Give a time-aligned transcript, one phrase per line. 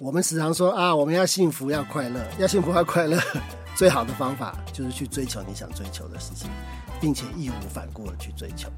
[0.00, 3.16] 我们时常说啊，我们要幸福，要快乐， 要幸福，要快乐，
[3.76, 6.50] 最好的方法就是去追求你想追求的事情，
[7.00, 8.68] 并且义无反顾的去追求。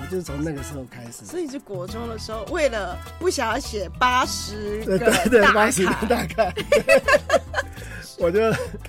[0.00, 6.06] 我就是从那个时候开始，所以是国中的时候，为了不想要写八十对个对八十个卡。
[6.06, 6.54] 大概，
[8.20, 8.40] 我就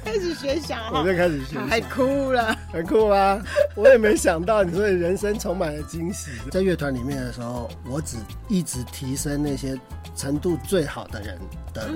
[0.03, 2.55] 开始学小我，就开始学还习，哭了。
[2.73, 3.39] 很酷啊！
[3.75, 6.31] 我也没想到，你说人生充满了惊喜。
[6.51, 9.79] 在乐团里面的时候，我只一直提升那些
[10.15, 11.39] 程度最好的人
[11.73, 11.93] 的的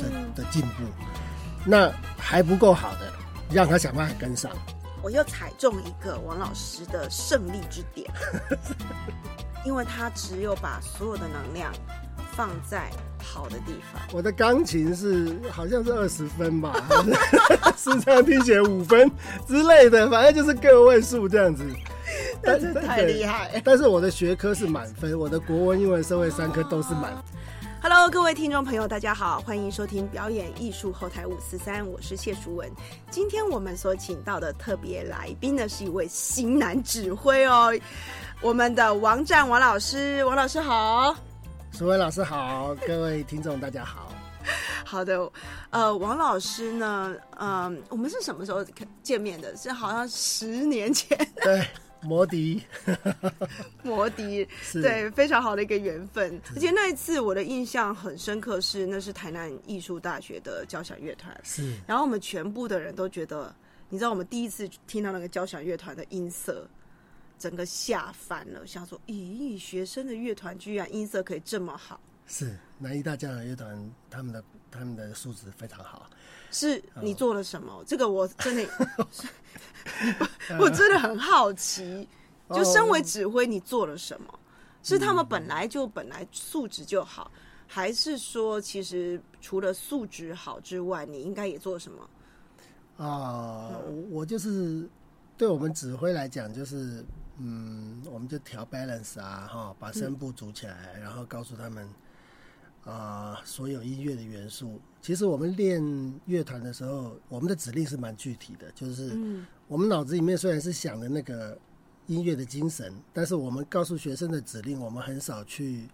[0.00, 0.84] 的的进步，
[1.64, 3.12] 那还不够好的，
[3.50, 4.50] 让他想办法跟上。
[5.02, 8.08] 我又踩中一个王老师的胜利之点，
[9.64, 11.72] 因为他只有把所有的能量
[12.36, 14.02] 放在好的地方。
[14.12, 16.74] 我的钢琴是好像是二十分吧，
[17.78, 19.10] 视唱听写五分
[19.48, 21.64] 之类的，反正就是个位数这样子。
[22.42, 27.12] 那这太厉害但是我的学科是满分，我的国文、英文、社会三科都是满。
[27.82, 32.70] Hello，各位听众朋友，大家好，欢迎收听表演艺术后台五四三，我是谢淑文。
[33.10, 37.72] 今天我们所请到的特别来宾呢，是一位型男指挥哦，
[38.40, 41.14] 我们的王战王老师，王老师好。
[41.76, 44.10] 苏文老师好，各位听众大家好。
[44.82, 45.30] 好的，
[45.68, 48.64] 呃，王老师呢，嗯、我们是什么时候
[49.02, 49.54] 见面的？
[49.58, 51.68] 是好像十年前，对，
[52.00, 52.62] 摩迪
[53.82, 56.40] 摩迪，是对，非常好的一个缘分。
[56.54, 63.54] 而且那一次我的印象很深刻是，那是台南艺术大学的交响乐团，是然后我们全部的人都觉得，
[63.90, 66.66] 你知道，我们第一次听到那个交响乐团的音色，
[67.38, 76.08] 整个吓翻了，想说，咦，学生的乐团居然音色可以这么好，是，南艺大交响乐团他们的他们的素质非常好。
[76.50, 77.84] 是你做了什么？
[77.86, 78.68] 这个我真的，
[80.58, 82.08] 我真的很好奇，
[82.50, 84.38] 就身为指挥，你做了什么？
[84.82, 87.30] 是他们本来就本来素质就好，
[87.66, 92.08] 还是说其实除了素质好之外，你应该也做什么？
[93.04, 94.88] 啊、我我就是
[95.36, 97.04] 对我们指挥来讲，就是
[97.38, 101.88] 嗯，我们就调 balance 啊，哈，把声部组起来，然后告诉他们
[102.84, 104.80] 啊、所有音乐的元素。
[105.02, 105.80] 其实我们练
[106.26, 109.16] 乐团的时候，我们的指令是蛮具体的，就是
[109.68, 111.58] 我们脑子里面虽然是想的那个
[112.06, 115.88] 音乐的精神，但是我们告诉学生的指令，我们很少去。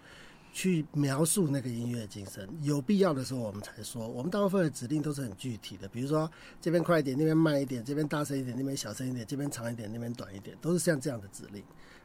[0.52, 4.06] 去描述那个音乐精神，有必要的时候我们才说。
[4.06, 6.30] 我们大部分的指令都是很具体的，比如说
[6.60, 11.64] 这边快一点，那边慢一点，这边大声一点，那边小声一点，这边长一点，那边短一点，都是像这样的指令。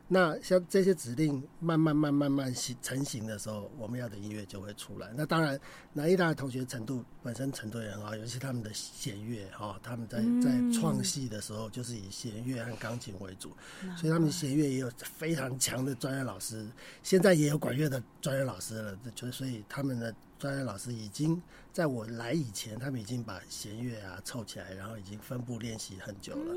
[0.10, 5.12] 那像这些指令慢慢慢慢慢形成型的时候，我们要的音乐就会出来。
[5.16, 5.60] 那当然，
[5.92, 13.52] 南艺大的同学程度本身程度也很好，尤其他们的弦乐哈、他们在在创戏的时候就是以弦乐和钢琴为主，
[13.98, 16.66] 所以他们弦乐也有非常强的专业老师，
[17.04, 18.98] 现在也有管乐的专业老师了。
[19.14, 21.42] 就所以他们的专业老师已经
[21.74, 26.56] 在我来以前，他们已经把弦乐啊凑起来，然后已经分部练习很久了。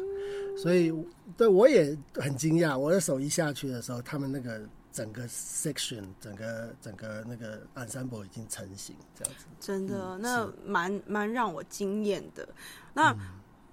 [0.57, 0.93] 所以
[1.37, 4.61] 对我也很惊讶，我的手一下去的时候，他们那个
[4.93, 9.47] 整个 section，整个整个那个 ensemble 已经成型，这样子。
[9.61, 12.49] 真的，嗯那是蛮蛮让我惊艳的。
[12.93, 13.17] 那、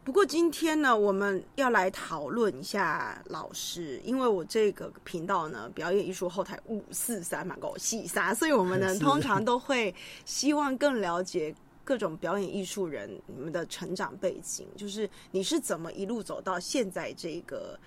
[0.07, 11.53] 不过今天呢，我们要来讨论一下老师，因为我这个频道呢，表演艺术后台五四三嘛，够细沙，所以我们呢 通常都会希望更了解。
[11.84, 17.78] 各种表演艺术人，你们的成长背景，就是你是怎么一路走到现在这个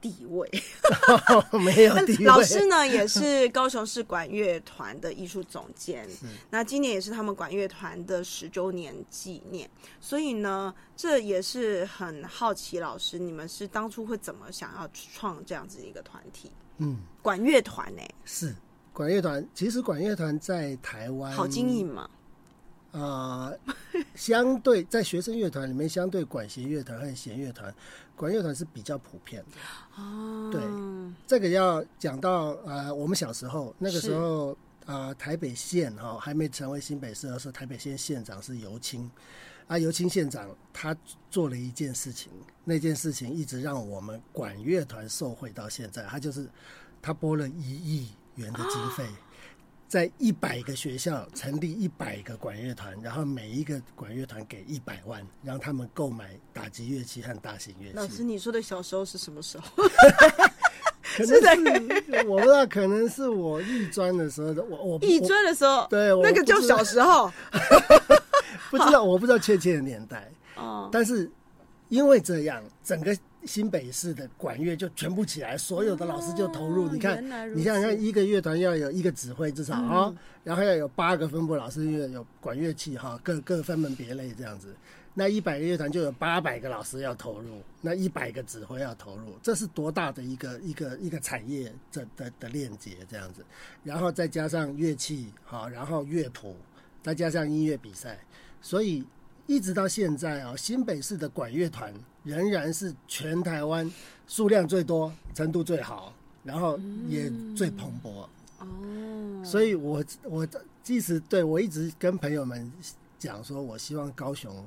[0.00, 0.48] 地位？
[1.64, 2.24] 没有地位。
[2.24, 6.08] 老师呢也是高雄市管乐团的艺术总监，
[6.50, 9.68] 那今年也是他们管乐团的十周年纪念，
[10.00, 16.50] 所以呢，这也是很好奇，老师你们是当初会怎么想要创这样子一个团体？
[16.78, 18.54] 嗯，管乐团呢、是
[18.92, 19.46] 管乐团。
[19.52, 22.08] 其实管乐团在台湾好经营嘛？
[22.90, 23.52] 啊、
[24.14, 27.72] 相对在学生乐团里面，相对管弦乐团和弦乐团，
[28.16, 30.02] 管乐团是比较普遍的。
[30.02, 30.62] 哦，对
[31.26, 34.52] 这个要讲到呃，我们小时候那个时候
[34.86, 39.08] 啊、呃台北县哈、还没成为新北市的时候，台北县县长是尤清
[39.66, 40.96] 啊，尤清县长他
[41.30, 42.32] 做了一件事情，
[42.64, 46.48] 那件事情一直让我们管乐团受惠到现在，他就是
[47.02, 49.04] 他拨了一亿元的经费。
[49.88, 57.96] 在一百个学校成立一百个管乐团，然后每一个管乐团给一百万，让他们购买打击乐器和大型乐器。
[57.96, 59.64] 老师，你说的小时候是什么时候？
[61.16, 67.32] 可能是我不知道，可能是我艺专的时候的，我我艺专的时候，对我那个叫小时候。
[68.70, 71.30] 不知道，我不知道确切的年代，哦，但是
[71.88, 73.16] 因为这样，整个
[73.48, 76.84] 新北市的管乐就全部起来，所有的老师就投入。
[76.84, 80.14] 哦你看你想想看，一个乐团要有一个指挥至少嗯啊、
[80.44, 84.74] 然后要有八个分部老师，因为有管乐器哈，各各分门别类这样子。
[85.14, 93.44] 那一百个乐团就有八百个老师要投入，那一百个指挥要投入，这是多大的一个一个一个产业这的的链接这样子。
[93.82, 96.54] 然后再加上乐器好，然后乐谱，
[97.02, 98.16] 再加上音乐比赛，
[98.60, 99.02] 所以
[99.48, 101.92] 一直到现在啊，新北市的管乐团
[102.22, 103.90] 仍然是全台湾
[104.26, 106.12] 数量最多、程度最好，
[106.44, 106.78] 然后
[107.08, 108.28] 也最蓬勃。
[108.58, 110.46] 哦，所以我我
[110.82, 112.70] 即使对我一直跟朋友们
[113.18, 114.62] 讲说，我希望高雄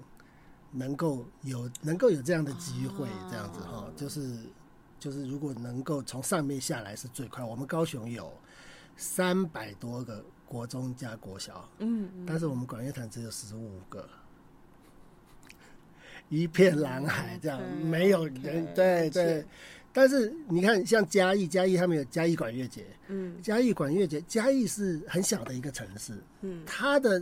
[0.71, 4.35] 能够有能够有这样的机会，这样子哈、就是
[4.99, 7.45] 就是如果能够从上面下来是最快。
[7.45, 8.33] 我们高雄有
[8.97, 14.09] 三百多个国中加国小，嗯，但是我们管乐团只有十五个。
[16.31, 19.45] 一片蓝海，这样没有人，对对。
[19.93, 23.35] 但是你看，像嘉义，嘉义他们有嘉义管乐节，嗯。
[23.43, 27.21] 嘉义管乐节，嘉义是很小的一个城市，嗯，它的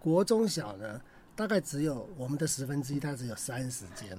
[0.00, 1.00] 国中小呢，
[1.36, 4.18] 大概只有我们的十分之一，它只有三十间，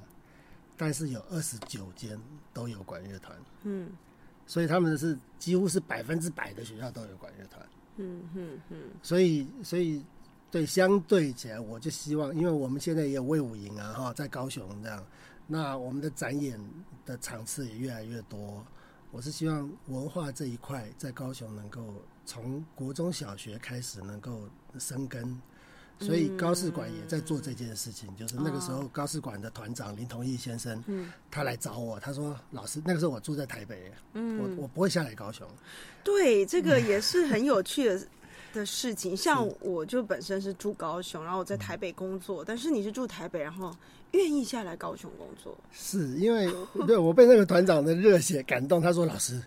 [0.77, 2.17] 但是有二十九间
[2.53, 3.89] 都有管乐团，嗯。
[4.47, 7.63] 所以他们是几乎是百分之百的学校都有管乐团，
[7.97, 10.01] 嗯嗯嗯，所以所以
[10.51, 15.05] 对相对起来，我就希望，因为我们现在也有魏武营啊，哈，在高雄这样，
[15.47, 16.59] 那我们的展演
[17.05, 18.65] 的场次也越来越多。
[19.11, 24.47] 我是希望文化这一块在高雄能够从国中小学开始能够
[24.77, 25.39] 生根，
[25.99, 28.15] 所以高士馆也在做这件事情。
[28.15, 35.47] 就是那个时候，高士馆的团长林同义先生，嗯他来找我，他说：“老师，那个时候我住在台北，嗯我我不会下来高雄。
[36.03, 37.99] 对，这个也是很有趣的
[38.53, 39.15] 的事情。
[39.15, 43.71] 像我就本身是住高雄，然后我在台北工作，但是你是住台北，然后
[44.11, 46.51] 愿意下来高雄工作，是因为
[46.87, 49.41] 对我被那个团长的热血感动，他说：“老师，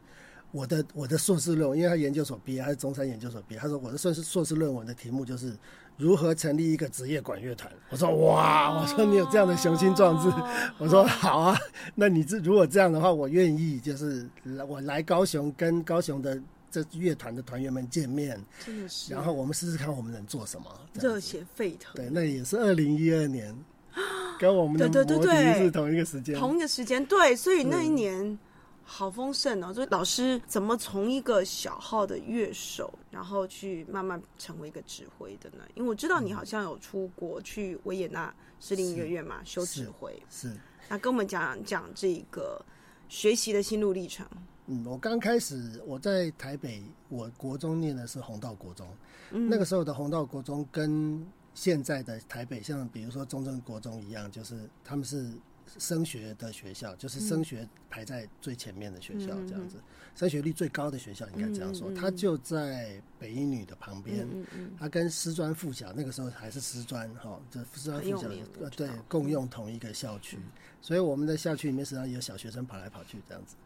[0.51, 5.57] 我的我的硕士论文，因为他研究所毕业，他是中山研究所毕业，他说我的硕士硕士论文的题目就是
[5.97, 10.33] 如何成立一个职业管乐团。”我说：“哇！”我说：“你有这样的雄心壮志。”
[10.79, 11.59] 我说：“好啊，
[11.95, 16.41] 那你这如果这样的话，我愿意，就是来我来高雄跟高雄的
[16.73, 20.67] 这乐团的团员们见面，真的是，然后我们试试看我们能做什么。
[20.95, 21.95] 热血沸腾。
[21.95, 23.55] 对，那也是二零一二年，
[24.41, 26.35] 跟我们的对对对是同一个时间。
[26.39, 28.39] 同一个时间，对，所以那一年
[28.83, 29.71] 好丰盛哦。
[29.75, 35.65] 就老师怎么从一个小号的乐手，然后去慢慢成为一个指挥的呢？
[35.75, 40.19] 因为我知道你好像有出国去维也纳市立音乐院嘛，修指挥。
[40.31, 40.57] 是，
[40.89, 42.65] 那跟我们讲讲这个
[43.11, 44.27] 学习的心路历程。
[44.73, 48.89] 嗯，我刚开始我在台北，我国中念的是红道国中，
[49.31, 49.49] 嗯。
[49.51, 51.25] 那个时候的红道国中跟
[51.55, 55.31] 现在的台北，像比如说中正国中一样，就是他们是
[55.79, 59.77] 升学的学校，就是升学排在最前面的学校，这样子，
[60.15, 61.91] 升学率最高的学校应该这样说。
[61.91, 61.97] 嗯嗯嗯。
[61.97, 68.29] 它就在北一女的旁边，嗯嗯它跟师专附小那个时候还是师专哈，这师专附小
[68.71, 70.39] 对共用同一个校区，
[70.81, 73.57] 所以我们的校区里面实际上有小学生跑来跑去这样子。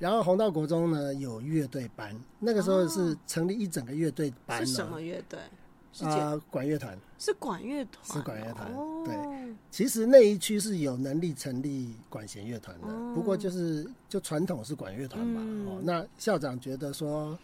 [0.00, 5.38] 然后红道国中呢有乐队班，那个时候是成立一整个乐队班哦是什呢么乐队？
[5.92, 6.98] 是简、啊、管乐团。
[7.18, 9.14] 是管乐团，是管乐团哦、对。
[9.70, 13.12] 其实那一区是有能力成立管弦乐团的，哦。
[13.14, 15.42] 不过就是就传统是管乐团嘛。
[15.44, 15.66] 嗯。
[15.68, 17.38] 哦，那校长觉得说，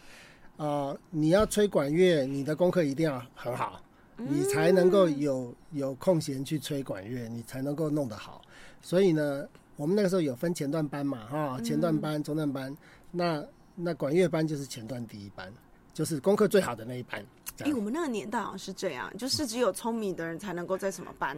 [0.56, 3.82] 啊，你要吹管乐，你的功课一定要很好，
[4.16, 8.40] 你才能够有有空闲去吹管乐，你才能够弄得好。
[8.80, 12.74] 所以呢，我们那个时候有分前段班嘛，哈，前段班、中段班，
[13.10, 15.52] 那那管乐班就是前段第一班，
[15.92, 17.24] 就是功课最好的那一班。
[17.56, 21.36] 这哎、样我们那个年代好像是这样，就是只有聪明的人才能够在什么班，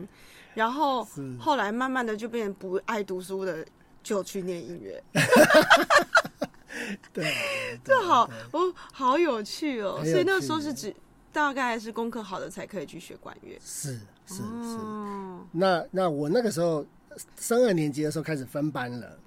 [0.54, 1.36] 然后是。
[1.38, 3.64] 后来慢慢的就变成不爱读书的
[4.02, 5.02] 就去念音乐，
[7.12, 7.32] 对，
[7.84, 10.00] 这好哦，好有趣哦。
[10.04, 10.94] 所以那时候是指
[11.32, 13.94] 大概是功课好的才可以去学管乐，是
[14.26, 14.42] 是是。
[14.42, 16.84] 哦，那那我那个时候
[17.38, 19.18] 升二年级的时候开始分班了。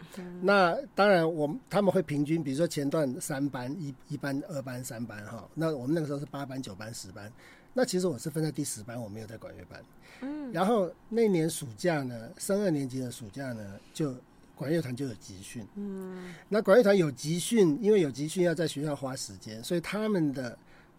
[0.41, 5.47] 那当然，我们他们会平均，比如说前段三班，一一班、二班、三班哈。
[5.53, 7.31] 那我们那个时候是八班、九班、十班。
[7.73, 9.81] 那其实我是分在第十班，我没有在管乐班。
[10.19, 14.13] 嗯，然后那年暑假呢，升二年级的暑假呢，就
[14.53, 15.65] 管乐团就有集训。
[15.75, 20.57] 嗯，那管乐团有集训，因为有集训要在学校花时间，所以他们的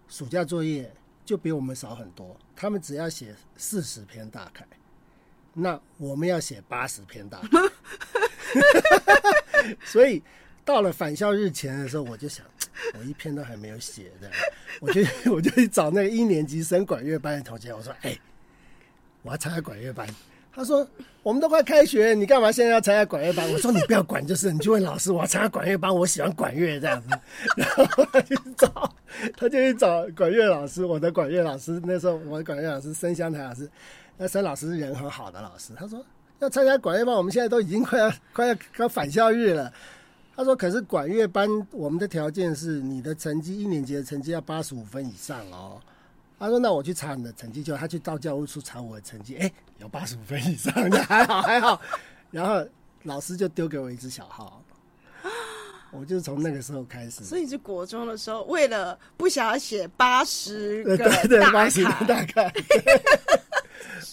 [0.08, 0.90] 暑假作业
[1.26, 2.34] 就比我们少很多。
[2.56, 4.66] 他们只要写四十篇大凯，
[5.54, 7.48] 那我们要写八十篇大凯。
[9.84, 10.22] 所以
[10.64, 12.44] 到了返校日前的时候，我就想，
[12.98, 14.30] 我一篇都还没有写的，
[14.80, 18.18] 我就 我就去找那个一年级升管乐班的同学，我说：“哎、
[19.22, 20.06] 我要参加管乐班，
[20.52, 20.86] 他说
[21.22, 23.50] 我们都快开学，你干嘛现在要参加管乐班？
[23.52, 27.08] 我说你不要管，就是你去问老师，我要参加管乐班，我喜欢管乐这样子。
[27.56, 28.96] 然后他就去找，
[29.36, 33.70] 他就去找管乐老师，我的管乐老师那时候我的管乐老师申香台老师，
[34.16, 36.04] 那沈老师是人很好的老师，他说
[36.38, 39.72] 要参加管乐班，我们现在都已经快要快要快返校日了。
[40.34, 45.78] 他说：“可是管乐班，我们的条件是你的成绩一年级的成绩要八十五分以上哦。”
[46.40, 51.78] 他说：“那我去查你的成绩，就他去到教务处查我的成绩，哎，有八十五分以上，那还好还好。
[52.30, 52.66] 然后
[53.02, 54.62] 老师就丢给我一只小号，
[55.92, 57.22] 我就从那个时候开始。
[57.24, 62.50] 所以是国中的时候，为了不想要写八十个对对八十个大概。”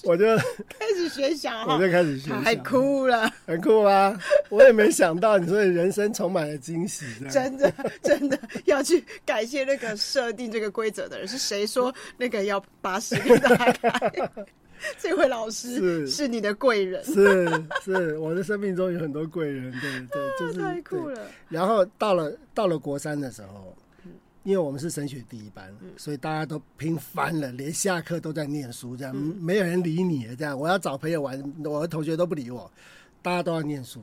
[0.09, 0.25] 我就
[0.79, 4.19] 开始学小号，我就开始学，还哭了，很酷啊！
[4.49, 11.67] 我也没想到，你说人生充满了惊喜，真的真的要去感谢那个设定这个规则的人是谁？
[11.67, 14.31] 说那个要八十个大开，
[14.97, 17.47] 这位老师是你的贵人，是
[17.85, 21.21] 是，我的生命中有很多贵人，对对，就是太酷了。
[21.49, 23.75] 然后到了到了国三的时候。
[24.43, 30.33] 因为我们是升学第一班，所以大家都拼翻了，连下课都在念书，这样没有人理你。
[30.37, 32.71] 这样我要找朋友玩，我的同学都不理我，
[33.21, 34.01] 大家都要念书。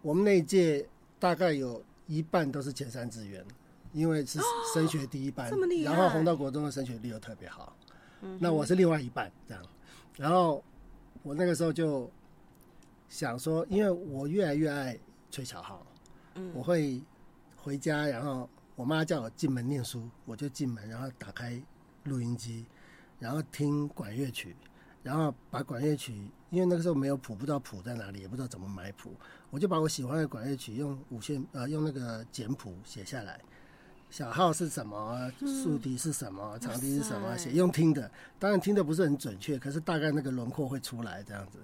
[0.00, 0.86] 我们那一届
[1.18, 3.44] 大概有一半都是前三志愿，
[3.92, 4.38] 因为是
[4.72, 5.50] 升学第一班，
[5.82, 7.76] 然后红道国中的升学率又特别好。
[8.38, 9.62] 那我是另外一半这样，
[10.16, 10.62] 然后
[11.24, 12.08] 我那个时候就
[13.08, 14.96] 想说，因为我越来越爱
[15.32, 15.84] 吹小号，
[16.54, 17.02] 我会
[17.56, 18.48] 回家，然后。
[18.76, 21.62] 我妈叫我进门念书，我就进门，然后打开
[22.04, 22.66] 录音机，
[23.20, 24.56] 然后听管乐曲，
[25.02, 26.12] 然后把管乐曲，
[26.50, 29.14] 因为那个时候没有谱，不知道谱在哪里，也不知道怎么买谱，
[29.50, 33.40] 我就把我喜欢的管乐曲用五线呃用那个简谱写下来，
[34.14, 41.58] 小号是什么，竖笛是什么，长笛是什么，写用听的，当然听的不是很准确，可是大概那个轮廓会出来这样子。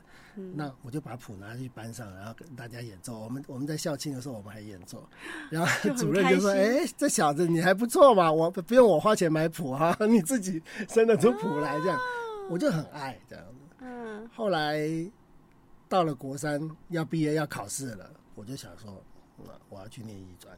[0.56, 3.20] 那我就把谱拿去班上，然后跟大家演奏。
[3.20, 5.08] 我们我们在校庆的时候，我们还演奏。
[5.48, 11.96] 然后主任就说：“哎，这小子你还不错嘛，我不用我花钱买谱哈， 你自己生得出谱来这样。”
[12.50, 13.76] 我就很爱这样子。
[13.78, 14.28] 嗯。
[14.34, 14.90] 后来
[15.88, 19.00] 到了国三要毕业要考试了，我就想说，
[19.68, 20.52] 我要去念艺专，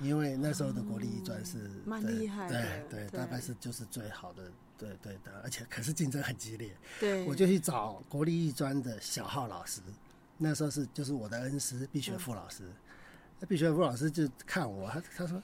[0.00, 4.42] 因为那时候的国立艺专是蛮厉害的，对对，大概是就是最好的。
[4.78, 6.74] 对对的，而且可是竞争很激烈。
[6.98, 9.82] 对，我就去找国立艺专的小号老师，
[10.38, 12.62] 那时候是就是我的恩师毕学富老师。
[13.38, 15.42] 那毕学富老师就看我，他他说：“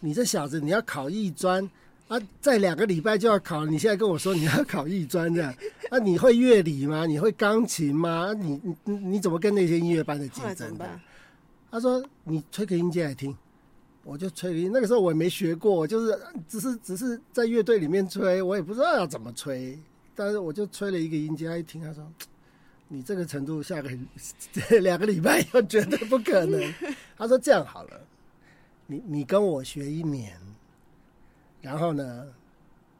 [0.00, 1.64] 你这小子，你要考艺专
[2.08, 5.54] 啊，在两个礼拜就要考，你现在跟我说你要考艺专这样，
[5.88, 7.06] 啊，你会乐理吗？
[7.06, 8.34] 你会钢琴吗？
[8.34, 10.86] 你你你怎么跟那些音乐班的竞争的？”
[11.72, 13.34] 他说：“你吹个音阶来听。”
[14.04, 19.78] 我就吹，那个时候我也没学过，就是只是只是在乐队里面吹，我也不知道要怎么吹，
[20.14, 22.06] 但是我就吹了一个音阶，他一听他说
[22.86, 23.88] ：“你这个程度，下个
[24.80, 26.60] 两个礼拜以后绝对不可能。
[27.16, 28.00] ”他说：“这样好了，
[28.86, 30.38] 你你跟我学一年，
[31.62, 32.26] 然后呢，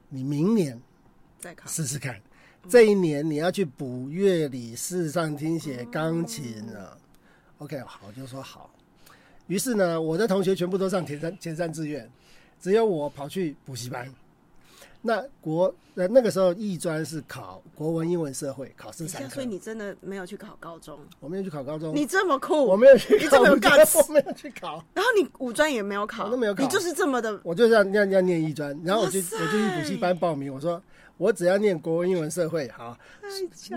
[0.09, 0.81] 你明年
[1.39, 2.19] 再考试试看。
[2.67, 6.97] 这一年你要去补乐理、视唱、听写、钢琴啊。
[7.59, 8.71] ”OK，好，我就说好。
[9.47, 12.11] 于是呢，我的同学全部都上前三前三志愿，
[12.61, 14.09] 只有我跑去补习班。
[15.07, 20.99] 那国呃那个时候艺专是考国文、英文、社会考试三科，所以你真的没有去考高中？
[21.21, 21.95] 我没有去考高中。
[21.95, 24.83] 你这么酷，我没有去，你这么有干，我没有去考。
[24.95, 27.39] 然后你五专也没有考，我都没有考，你就是这么的。
[27.45, 30.53] 我就要要要念艺专，然后我就我就去补习班报名。
[30.53, 30.83] 我说
[31.19, 32.97] 我只要念国文、英文、社会，好，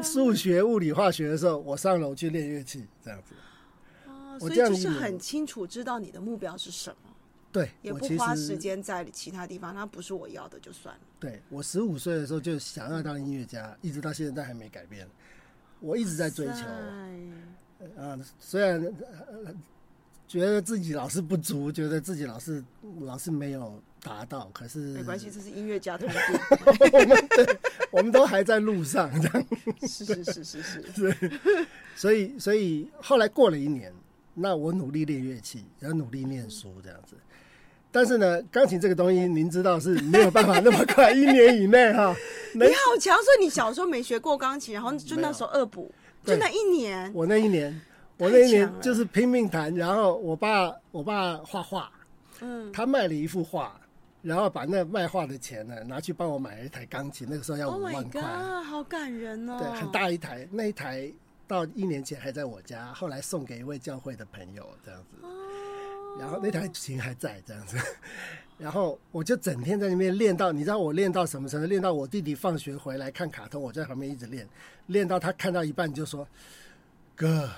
[0.02, 3.36] 数学、物理、化学的时候，我上楼去练乐器，这样子。
[4.40, 6.98] 所以就是很清楚知道你的目标是什么，
[7.52, 11.02] 对，也不花时间在其他地方，那不是我要的就算了。
[11.20, 15.08] 对我十五岁的时候就想要当音乐家，一直到现在还没改变，
[15.80, 16.66] 我一直在追求。
[18.00, 18.94] 啊，虽然
[20.28, 22.64] 觉得自己老是不足，觉得自己老是
[23.00, 26.18] 老是没有达到，可是没关系，这是音乐家通病。
[26.92, 27.60] 我们对，
[27.92, 29.48] 我们都还在路上，这样
[29.88, 31.32] 是是是是是， 对，
[31.96, 33.92] 所以所以后来过了一年。
[34.40, 37.16] 那我努力练乐器，然后努力念书这样子。
[37.92, 42.16] 但是呢，钢琴这个东西，您知道是没有办法那么快，一年以内哈。
[42.54, 45.92] 你好强，所以你小时候没学过钢琴，然后就那时候恶补，
[46.24, 47.12] 就那一年。
[47.16, 47.82] 我那一年，
[48.18, 49.74] 我那一年就是拼命弹。
[49.74, 51.92] 然后我爸，我爸画画，
[52.42, 53.80] 嗯，他卖了一幅画，
[54.22, 57.26] 然后把那卖画的钱呢拿去帮我买了一台钢琴。
[57.28, 58.22] 那个时候要五万块，
[58.64, 59.58] 好感人哦。
[59.58, 61.12] 对，很大一台，那一台。
[61.48, 65.28] 到一年前还在我家，后来送给一位教会的朋友这样子，
[66.20, 67.78] 然后那台琴还在这样子，
[68.58, 71.68] 然后我就整天在那边练到，你知道我练到什么程度？
[71.68, 74.48] 练到我弟弟放学回来看卡通，我在旁边一直练，
[74.88, 76.28] 练到他看到一半就说
[77.16, 77.50] ：“哥，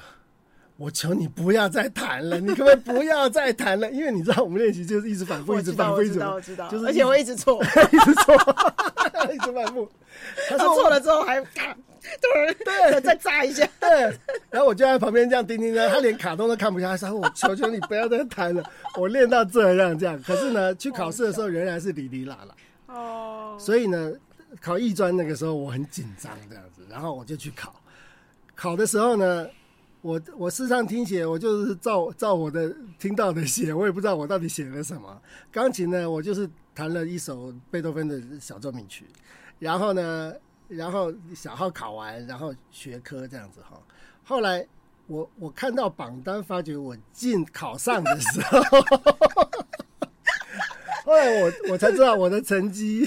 [0.78, 3.90] 我求你不要再弹了，你可不可以不要再弹了？
[3.92, 8.36] 因为你知道我们练习就是一直反复，一直反复，一直我知道，就是而且我一直错， 一直错，
[9.34, 9.90] 一直反复。
[10.50, 11.76] 他说错了之后还咔，
[12.22, 13.68] 对对，再炸一下。
[13.80, 13.90] 对，
[14.50, 18.64] 然后我就在旁边这样叮叮当，他连卡通都看不下，他说：“我求求你不要再弹了，
[18.98, 22.56] 我练到这样这样。”可是呢，去考试的时候仍然是哩哩啦啦。
[22.88, 23.58] 哦。
[23.60, 24.14] 所以呢，
[24.62, 27.76] 考艺专那个时候我很紧张这样子，然后我就去考。
[28.56, 29.48] 考的时候呢，
[30.02, 35.22] 我我试唱听写，我就是照照我的听到的写，我也不知道我到底写了什么。
[35.52, 39.06] 钢琴呢，我就是弹了一首贝多芬的小奏鸣曲。
[39.60, 40.34] 然后呢，
[40.70, 43.78] 然后小号考完，然后学科这样子哈。
[44.24, 44.66] 后来
[45.08, 48.62] 我我看到榜单，发觉我进考上的时候，
[51.04, 53.06] 后来我我才知道我的成绩，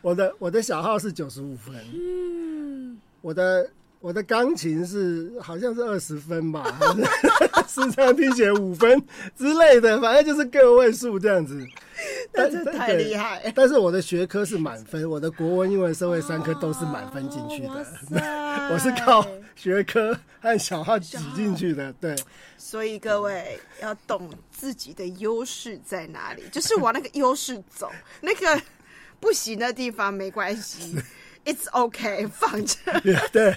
[0.00, 3.70] 我的我的小号是九十五分，嗯，我的。
[4.02, 6.64] 我的钢琴是好像是二十分吧，
[7.68, 8.98] 视唱听写五分
[9.36, 11.62] 之类的，反正就是个位数这样子。
[12.32, 13.52] 但是太厉害！
[13.54, 17.86] 但是我的学科是满分，我的国文、英文、社会三科都是满分进去的。
[18.72, 19.26] 我是靠
[19.56, 21.92] 学科和小号挤进去的。
[21.94, 22.16] 对，
[22.56, 27.90] 所以各位要懂自己的优势在哪里，就是往那个优势走。
[28.20, 28.62] 那个
[29.18, 30.96] 不行的地方没关系
[31.44, 32.76] ，It's OK， 放着。
[33.32, 33.54] 对。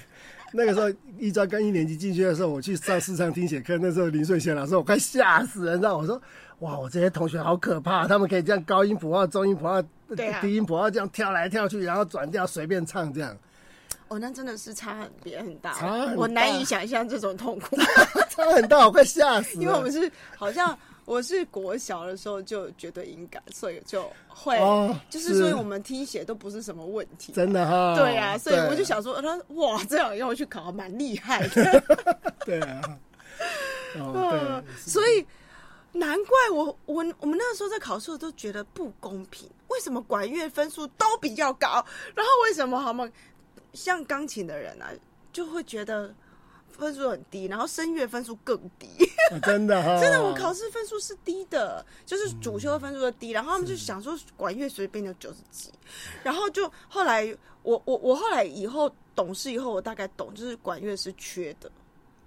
[0.56, 5.98] 那个时候一专跟一年级进去的时候，我去上视唱听写课，那时候林顺贤老师，我快吓死了，你知道？
[5.98, 6.22] 我说，
[6.64, 9.82] 哇，我这些同学好可怕，他们可以这样高音谱号、中音谱号、
[10.42, 13.38] 低音谱号这样跳来跳去，然后转调随便唱这样。
[14.08, 17.76] 哦，那真的是差很别很大，差很大，我难以想象这种痛苦，
[18.30, 19.64] 差很大，我快吓死了。
[19.64, 20.78] 因为我们是好像。
[21.06, 24.58] 我是国小的时候就觉得音感，所以就会，
[25.10, 27.94] 就是所以我们听写都不是什么问题，真的哈。
[27.98, 31.84] 对啊，所以我就想说，他哇，这样要去考，蛮厉害的。
[32.46, 32.82] 对啊，
[34.00, 35.26] 哦， 所以
[35.94, 43.10] 难怪我我我们那个时候在考试都觉得不公平，为什么管乐分数都比较高，然后为什么好吗？
[43.74, 44.90] 像钢琴的人啊，
[45.32, 46.14] 就会觉得。
[46.76, 48.88] 分数很低，然后声乐分数更低，
[49.44, 55.72] 真的 哈，真的，我考试分数是低的，就是主修分数的低，然后他们就想说管乐随便就九十几，
[56.24, 61.72] 然后就后来我我我后来以后懂事以后，我大概懂，就是管乐是缺的，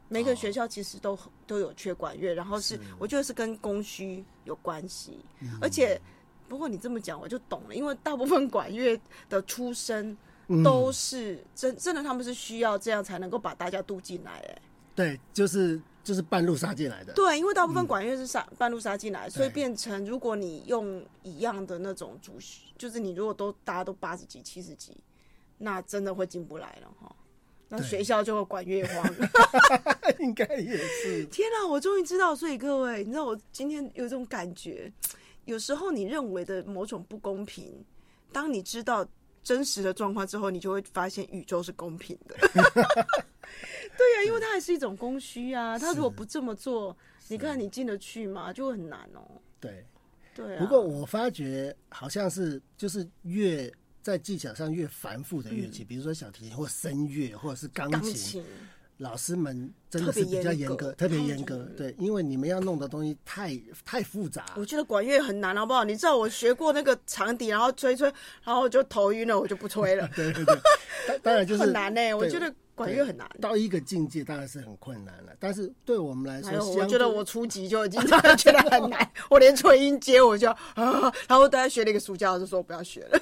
[0.09, 5.19] 每个学校其实都都有缺管乐，然后是我觉得是跟供需有关系，
[5.61, 6.01] 而且
[6.49, 10.17] 不过你这么讲我就懂了，因为大部分管乐的出身。
[10.63, 14.63] 都是真真的，他们是需要这样才能够把大家渡进来，哎，
[14.95, 22.39] 对，就是就是半路杀进来的，对，因为大部分管乐是杀半路杀进来，所以变成如果你用一样的那种主，
[22.79, 24.97] 就是你如果都大家都八十几、七十几，
[25.59, 27.13] 那真的会进不来了哈，
[27.69, 29.15] 那学校就会管越荒，
[30.21, 31.25] 应该也是。
[31.33, 34.93] 天哪，我终于知道，所以各位，你知道我今天有一种感觉，
[35.45, 37.85] 有时候你认为的某种不公平，
[38.33, 39.07] 当你知道。
[39.47, 42.35] 真实的状况之后，你就会发现宇宙是公平的。
[42.53, 42.61] 对
[44.17, 45.79] 呀，因为它还是一种供需啊。
[45.79, 46.97] 他如果不这么做，
[47.29, 48.53] 你看你进得去吗？
[48.53, 49.23] 就会很难哦。
[49.61, 49.87] 对，
[50.35, 50.59] 对。
[50.59, 53.73] 不过我发觉好像是就是越
[54.07, 58.41] 在技巧上越繁复的乐器，比如说小提琴或声乐或者是钢琴。
[58.99, 64.47] 老师们真的是比较严格，特别严格，对，因为你们要弄的东西太太复杂。
[64.57, 65.83] 我觉得管乐很难，好不好？
[65.83, 68.11] 你知道我学过那个长笛，然后吹吹，
[68.45, 70.09] 然后就头晕了，我就不吹了。
[70.15, 72.15] 对对对，当然就是很难呢。
[72.15, 75.33] 我觉得管乐很难，到一个境界当然是很困难了。
[75.41, 83.21] 但是对我们来说，我觉得我初级就已经觉得很难， 我连吹音阶我就啊，然后大家学了一个暑假，我就说我不要学了。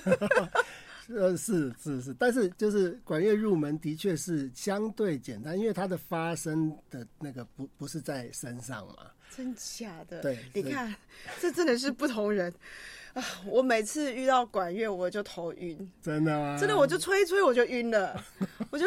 [1.14, 8.94] 呃，是是是，但是就是管乐入门的确是相对简单，因为它的发声的那个不不是在身上嘛。
[9.36, 10.20] 真假的？
[10.22, 10.94] 对，你看，
[11.40, 12.50] 这真的是不同人
[13.12, 13.22] 啊！
[13.46, 15.76] 我每次遇到管乐，我就头晕。
[16.00, 16.56] 真的吗？
[16.58, 18.24] 真的，我就吹一吹我就晕了，
[18.70, 18.86] 我就。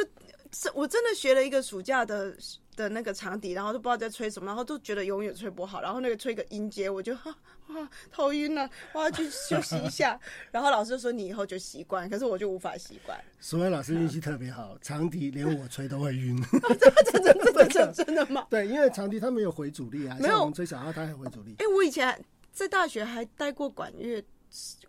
[0.57, 2.35] 是我真的学了一个暑假的
[2.75, 7.35] 的那个长笛，然后都不知道在吹什么，然后都觉得永远吹不好，然后那个吹个音阶，我就哈
[7.67, 10.19] 哇头晕了，我要去休息一下。
[10.51, 13.19] 然后老师就说你以后就习惯，可是我就无法习惯。
[13.39, 16.35] 所以老师运气特别好，长笛连我吹都会晕。
[16.81, 18.47] 真的真的真的 真的吗？
[18.49, 21.55] 对，因为长笛它没有回阻力啊，没有吹小号它有回阻力。
[21.59, 22.19] 哎，我以前
[22.51, 24.23] 在大学还待过管乐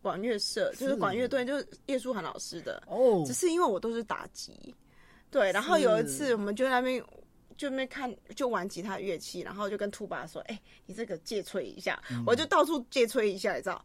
[0.00, 3.22] 管乐社，就是管乐队，就是叶舒涵老师的哦。
[3.26, 4.74] 只是因为我都是打击。
[5.30, 7.02] 对，然后有一次我们就在那边
[7.56, 12.00] 就没看就玩吉他乐器，然后就跟兔爸说：“哎、你这个借吹一下。
[12.10, 13.84] 嗯我就到处借吹一下，你知道。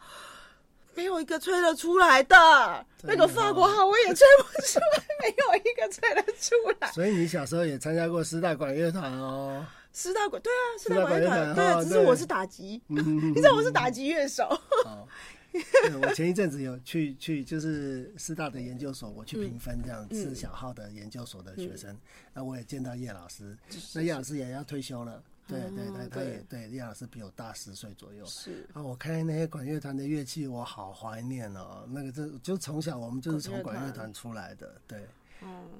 [0.96, 6.92] 没有一个吹得出来的，那个法国号我也吹不出来，没有一个吹得出来。
[6.92, 9.66] 所以你小时候也参加过师大管乐团哦。
[9.92, 12.98] 师大管对啊，师大大管乐团对啊，只是我是打击，嗯
[13.34, 14.48] 你知道我是打击乐手。
[16.02, 21.96] 我前一阵子有去去就是师大的研究所，我去评分这样，是小号的研究所的学生，
[22.34, 23.56] 那我也见到叶老师，
[23.94, 28.26] 那叶老师也要退休了，对对对，他也对叶老师比我大十岁左右。
[28.26, 31.88] 是啊，我看那些管乐团的乐器，我好怀念哦。
[31.90, 35.06] 那个就就从小我们就是从管乐团出来的，对，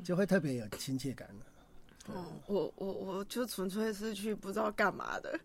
[0.04, 1.46] 就会特别有亲切感了。
[2.08, 5.40] 哦，我我我就纯粹是去不知道干嘛的，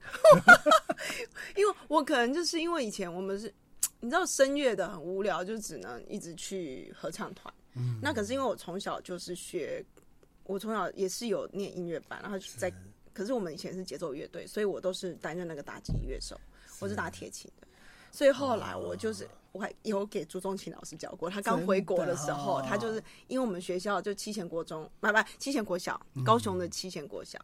[1.56, 3.54] 因为我可能就是因为以前我们是，
[4.00, 7.52] 你知道声乐的很无聊，就只能一直去合唱团。
[7.74, 9.84] 嗯，那可是因为我从小就是学，
[10.44, 12.72] 我从小也是有念音乐班，然后在，
[13.12, 16.40] 可是我们以前是节奏乐队，所以我都是担任那个打击乐手，
[16.80, 17.67] 我是打铁琴的。
[18.11, 21.29] 所以后来我就是，我还有给朱宗庆老师教过。
[21.29, 27.38] 他刚回国的时候，哦他就是因为我们学校就七贤国中，不不，七贤国小，高雄的七贤国小。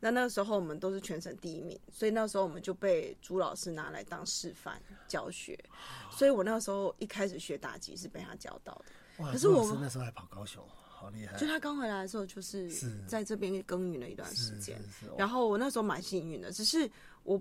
[0.00, 5.58] 那那个时候我们都是全省第一名，所以那时候我们就被朱老师拿来当示范教学。
[6.10, 8.84] 所以我那时候一开始学打击是被他教到的。
[9.22, 11.46] 哇，可是我们那时候还跑高雄，好厉害就。
[11.46, 14.78] 他刚回来的时候，就是是在这边耕耘了一段时间。
[15.16, 16.90] 然后我那时候蛮幸运的，只是
[17.22, 17.40] 我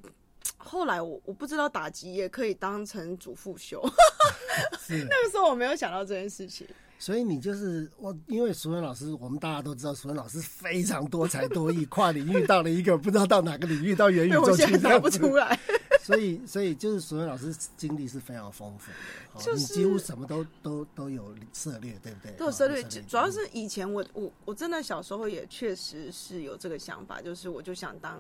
[0.64, 3.82] 后来我我不知道打击也可以当成主副修，
[4.90, 6.68] 那个时候我没有想到这件事情。
[7.00, 15.10] 所以你就是我，因为淑文老师，我们大家都知道，淑文老师非常多才多艺，跨领域到了一个不知道到哪个领域，到元宇对我宙现在答不。
[15.10, 15.60] 出来。
[16.02, 18.98] 所以，所以就是淑文老师经历是非常丰富的，
[19.34, 22.32] 哦就是你几乎什么都都都有涉猎，对不对？
[22.32, 28.20] 哦都有涉猎，有主要是以前我我我真的小时候也确实是有这个想法，就是我就想当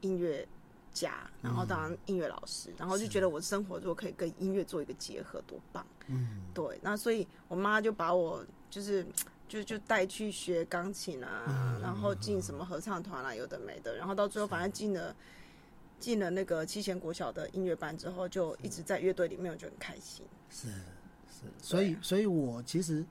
[0.00, 0.46] 音乐
[0.92, 5.86] 家，然后当音乐老师，然后就觉得我生活如果可以跟音乐做一个结合，多棒！
[6.08, 9.06] 嗯，对，那所以我妈就把我就是
[9.48, 15.14] 就就带去学钢琴啊，然后进什么合唱团啊，有的没的，然后到最后反正进了
[15.98, 20.24] 进了那个七贤国小的音乐班之后，就一直在乐队里面，我就很开心。
[20.50, 23.04] 是是，所以，所以我其实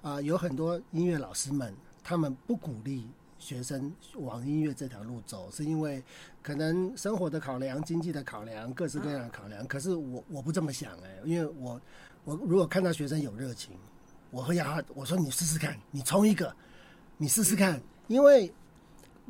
[0.00, 1.74] 啊、有很多音乐老师们，
[2.04, 6.02] 他们不鼓励学生往音乐这条路走，是因为
[6.42, 9.66] 可能生活的考量、经济的考量、各式各样的考量。
[9.66, 11.80] 可是我我不这么想哎、因为我
[12.24, 13.76] 我如果看到学生有热情，
[14.30, 16.54] 我会让他我说你试试看，你冲一个，
[17.16, 18.52] 你试试看，因为。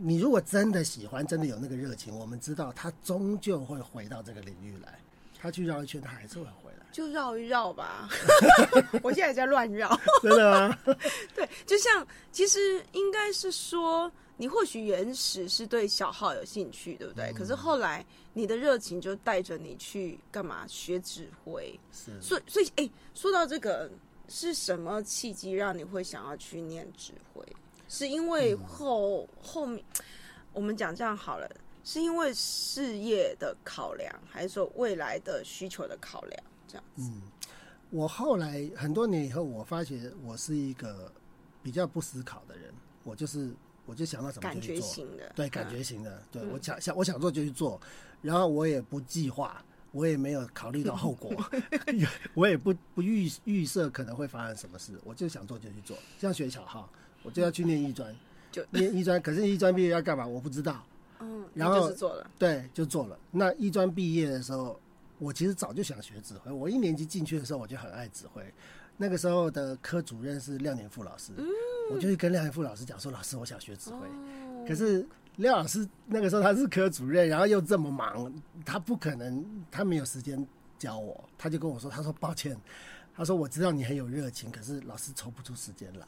[0.01, 4.97] 你如果真的喜欢，真的有那个热情，我们知道他终究会回到这个领域来。
[5.41, 6.71] 他去绕一圈，他还是会回。
[6.91, 8.09] 就绕一绕吧，
[9.03, 9.89] 我现在也在乱绕。
[10.23, 10.79] 真的吗？
[11.35, 17.33] 对，就像其实应该是说，你或许原始是对小号有兴趣，对不对？
[17.33, 20.67] 可是后来你的热情就带着你去干嘛？
[20.67, 21.79] 学指挥。
[21.93, 23.91] 是所以，所以，哎、说到这个，
[24.29, 27.45] 是什么契机让你会想要去念指挥？
[27.89, 29.83] 是因为后、后面
[30.53, 31.49] 我们讲这样好了，
[31.85, 36.43] 是因为事业的考量，还是说未来的需求的考量？
[36.69, 37.11] 这样子，
[37.91, 41.11] 我后来很多年以后，我发觉我是一个
[41.63, 43.51] 比较不思考的人，我就是
[43.87, 47.81] 我就想到什么就去做，型的，对，嗯感觉型的，对我想想我想做就去做，
[48.21, 51.33] 然后我也不计划，我也没有考虑到后果，
[52.35, 56.91] 我也不不预预设可能会发生什么事，我就想做就去做，像学小号，
[57.23, 58.15] 我就要去念艺专，
[58.53, 60.27] 就念艺专，可是艺专毕业要干嘛？
[60.27, 60.85] 我不知道，
[61.21, 63.19] 嗯，然后就是做了，对，就做了。
[63.31, 64.79] 那艺专毕业的时候，
[65.19, 66.51] 我其实早就想学指挥。
[66.51, 68.43] 我一年级进去的时候，我就很爱指挥。
[68.97, 71.33] 那个时候的科主任是廖年富老师，
[71.93, 74.09] 我就去跟廖年富老师讲说：“老师，我想学指挥。
[74.67, 78.33] 可是廖老师那个时候他是科主任，然后又这么忙，
[78.65, 80.45] 他不可能，他没有时间
[80.79, 81.29] 教我。
[81.39, 82.57] 他就跟我说：“他说抱歉，
[83.15, 86.07] 他说我知道你很有热情，可是老师抽不出时间来。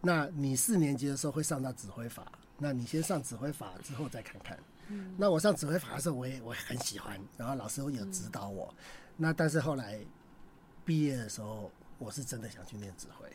[0.00, 2.26] 那你四年级的时候会上到指挥法，
[2.58, 4.58] 那你先上指挥法之后再看看。
[5.16, 8.72] 那我上指挥法的时候，我也我也很喜欢，然后老师有指导我。
[9.16, 9.98] 那但是后来
[10.84, 13.28] 毕业的时候，我是真的想去念指挥。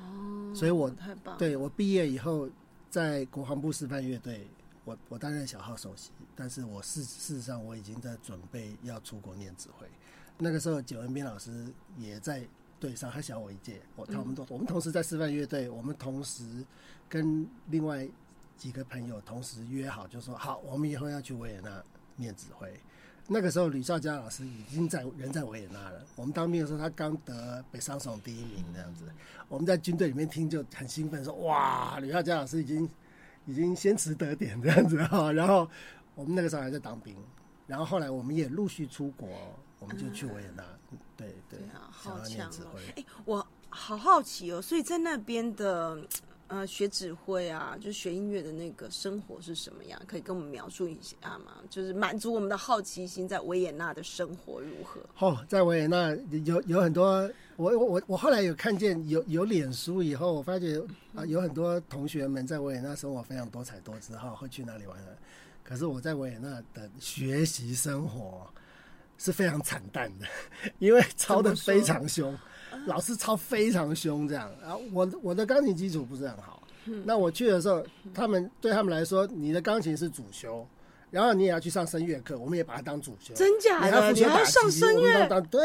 [0.00, 2.48] 哦，所以我太棒，，对我毕业以后，
[2.88, 4.48] 在国防部示范乐队，
[4.84, 9.86] 我我担任小号首席，但是我事事实上我已经在准备要出国念指挥。
[10.38, 12.46] 那个时候，九文斌老师也在
[12.78, 16.64] 队上，他小我一届，我他我们都、我们同时在示范乐队，我们同时
[17.08, 18.08] 跟另外
[18.58, 21.82] 几个朋友同时约好，就说好，我们以后要去维也纳
[22.16, 22.68] 念指挥。
[23.30, 26.02] 那个时候，吕少佳老师已经在人在维也纳了。
[26.16, 29.04] 我们当兵的时候，他刚得北上省第一名这样子。
[29.48, 32.88] 我们在军队里面听就很兴奋，说哇，吕少佳老师已经
[33.44, 35.30] 已经先持得点这样子哈。
[35.30, 35.68] 然后
[36.14, 37.14] 我们那个时候还在当兵，
[37.66, 39.28] 然后后来我们也陆续出国，
[39.78, 40.64] 我们就去维也纳。
[41.14, 42.50] 对对啊，好强。
[42.96, 46.02] 哎，我好好奇哦，所以在那边的
[46.48, 50.00] 呃学指挥啊，就学音乐的那个生活是什么样？
[50.06, 51.58] 可以跟我们描述一下吗？
[51.70, 55.00] 就是满足我们的好奇心，在维也纳的生活如何？
[55.18, 60.82] 哦，在维也纳有有很多，我我我我后来有看见有有脸书以后，我发觉
[61.14, 65.08] 啊、有很多同学们在维也纳生活非常多彩多姿哈，会去哪里玩呢？
[65.62, 68.46] 可是我在维也纳的学习生活
[69.18, 70.26] 是非常惨淡的，
[70.78, 72.34] 因为抄的非常凶，
[72.88, 74.50] 老师操非常凶这样。
[74.60, 76.62] 然后我我的钢琴基础不是很好，
[77.04, 80.66] 那我去的时候，他们对他们来说，你的钢琴是主修。
[81.10, 83.34] 然后你也要去上声乐课，我们也把它当主修。
[83.34, 84.12] 真假的？
[84.12, 85.28] 你还要上声乐？
[85.50, 85.60] 对。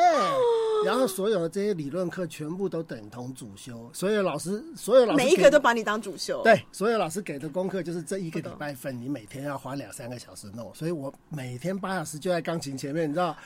[0.86, 13.38] 然后所有的这些理论课全部都等同主修，所有老师，所有老师每一给个都把你当主修，，对，所有老师给的功课就是这一个礼拜份，你每天要花两三个小时弄，所以我每天八小时就在钢琴前面，你知道，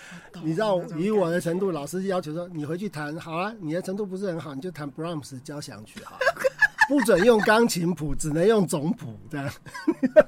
[0.43, 6.19] 你知道以我的程度，老师要求说你回去弹好啊，你的程度不是很好，你就弹 Brahms 交响曲好了，
[6.89, 9.47] 不准用钢琴谱，只能用总谱这样。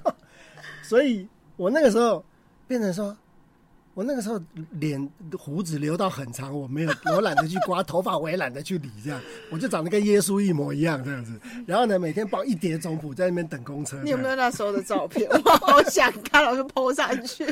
[0.83, 1.27] 所以
[1.59, 2.23] 我那个时候
[2.67, 3.15] 变成说。
[3.99, 4.39] 我那个时候
[4.79, 9.19] 脸胡子留到很长，我没有，我懒得去刮，头发我也懒得去理，这样
[9.51, 11.33] 我就长得跟耶稣一模一样这样子。
[11.67, 13.99] 然后呢，每天抱一叠总谱在那边等公车。
[14.01, 14.37] 你有没有？
[14.37, 15.29] 那时候的照片？
[15.43, 17.45] 我好想看，老师 PO 上去，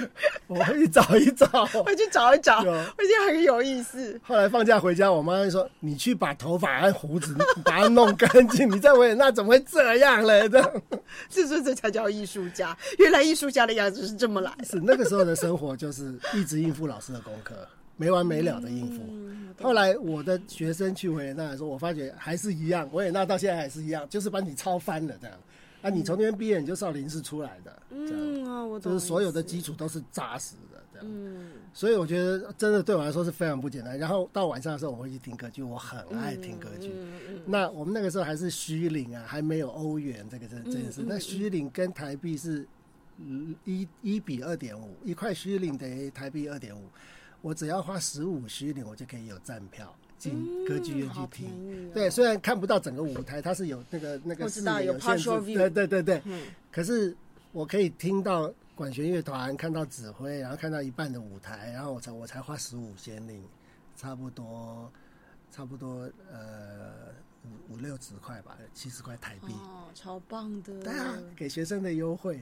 [0.47, 1.65] 我会去找一找。
[1.83, 4.17] 会去找一找，有我觉得很有意思。
[4.23, 8.71] 后来放假回家，我妈就说：“你去把头发和胡子把它弄干净。
[8.71, 10.81] 你在维也纳怎么会这样嘞？”这样
[11.29, 14.63] 这这这才叫艺术家，原来艺术家的样子是这么来的。
[14.63, 19.63] 是那个时候的生活，就是一直应付老师的功课，没完没了的应付。
[19.63, 25.38] 后来我的学生去维也纳的时候，我发觉还是一样，维也纳到现在还是一样，就是把你抄翻了这样。
[25.82, 27.82] 啊，你从那边毕业，你就少林寺出来的。
[27.91, 31.08] 嗯啊，我就是所有的基础都是扎实的，这样。
[31.08, 33.97] 嗯，所以我觉得真的对我来说是非常不简单。
[33.97, 36.91] 然后到晚上的时候，我会去听歌剧，我很爱听歌剧。
[36.95, 41.04] 嗯嗯那我们那个时候还是虚领啊，还没有欧元这个这这件事。
[41.06, 42.67] 那虚领跟台币是嗯
[43.65, 46.84] 一一比二点五，一块虚领等于台币二点五。
[47.41, 51.91] 我只要花十五虚领，我就可以有站票进歌剧院去听。
[51.93, 56.21] 对，虽然看不到整个舞台，它是有那个那个视我知道有限制对对对对。
[56.25, 57.15] 嗯可是
[57.51, 63.43] 我可以听到管弦乐团，看到指挥，然后看到一半的舞台，然后我才我才花十五先令，
[63.95, 64.91] 差不多
[65.51, 69.53] 差不多呃五五六十块吧，七十块台币。
[69.53, 70.82] 哦，超棒的。
[70.82, 72.41] 对啊，给学生的优惠，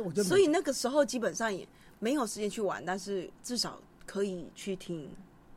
[0.00, 1.66] 我就所以那个时候基本上也
[1.98, 5.08] 没有时间去玩，但是至少可以去听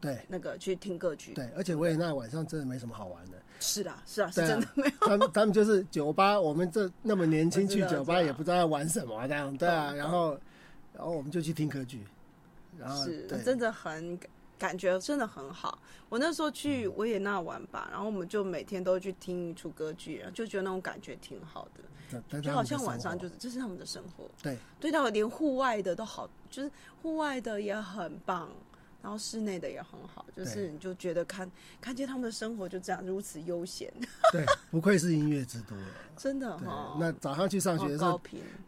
[0.02, 1.34] 对那个去听歌剧。
[1.34, 3.34] 对，而且维也纳晚上真的没什么好玩的。
[3.60, 5.08] 是啊，是啊，是真的没有。
[5.08, 10.40] 他们他们就是酒吧，我们这那么年轻去酒吧也不知道要玩什么这样，对啊，然后
[10.94, 12.06] 然后我们就去听歌剧，
[12.78, 14.18] 然后是，对真的很
[14.60, 15.80] 感觉真的很好。
[16.10, 21.68] 我那时候去维也纳玩吧，然后我们就每天都去听一出歌剧，然后就觉得那种感觉挺好
[22.12, 24.30] 的，就好像晚上就就是这是他们的生活。
[24.44, 26.70] 对对到连户外的都好，就是
[27.02, 28.50] 户外的也很棒，
[29.02, 33.94] 然后室内的也很好，就是你就觉得看看见他们的生活就这样如此悠闲，
[34.32, 35.84] 对，不愧是音乐之都了。
[36.18, 38.20] 真的对哈、，那早上去上学的时候，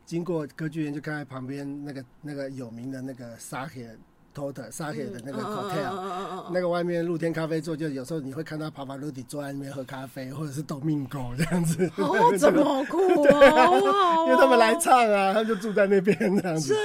[0.06, 3.98] 经过歌剧院就看到旁边那个那个有名的那个沙铁
[4.34, 11.91] Total 沙铁的那个 hotel，、那个外面露天咖啡座，就有时候你会看到帕帕鲁迪坐在那边喝咖啡，或者是斗命狗这样子。
[11.98, 16.74] 嗯，哦，怎么好好哦因为他们来唱啊，他们就住在那边这样子。
[16.74, 16.78] 真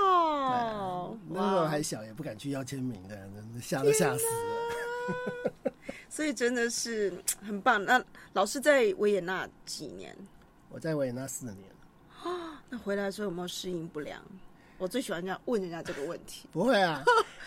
[0.00, 3.18] 好，那时候还小，也不敢去要签名的，
[3.60, 5.72] 吓都吓死了。
[6.08, 7.12] 所以真的是
[7.46, 7.84] 很棒。
[7.84, 10.16] 那老师在维也纳几年？
[10.70, 11.64] 我在维也纳四年，
[12.70, 14.22] 那回来的时候有没有适应不良？
[14.78, 16.48] 我最喜欢这样问人家这个问题。
[16.52, 17.02] 不会啊，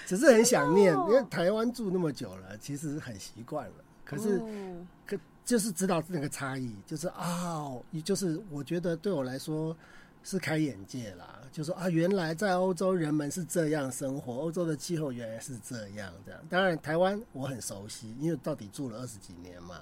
[0.06, 3.74] 只是很想念， 哦因为台湾住那么久了，其实很习惯了。
[4.06, 7.72] 可是哦可就是知道那个差异，就是啊，
[8.04, 9.76] 就是我觉得对我来说
[10.24, 11.40] 是开眼界啦。
[11.52, 16.40] 就说啊，原来在欧洲人们是这样生活，欧洲的气候原来是这样这样。
[16.50, 19.82] 当然，台湾我很熟悉，因为到底住了二十几年嘛。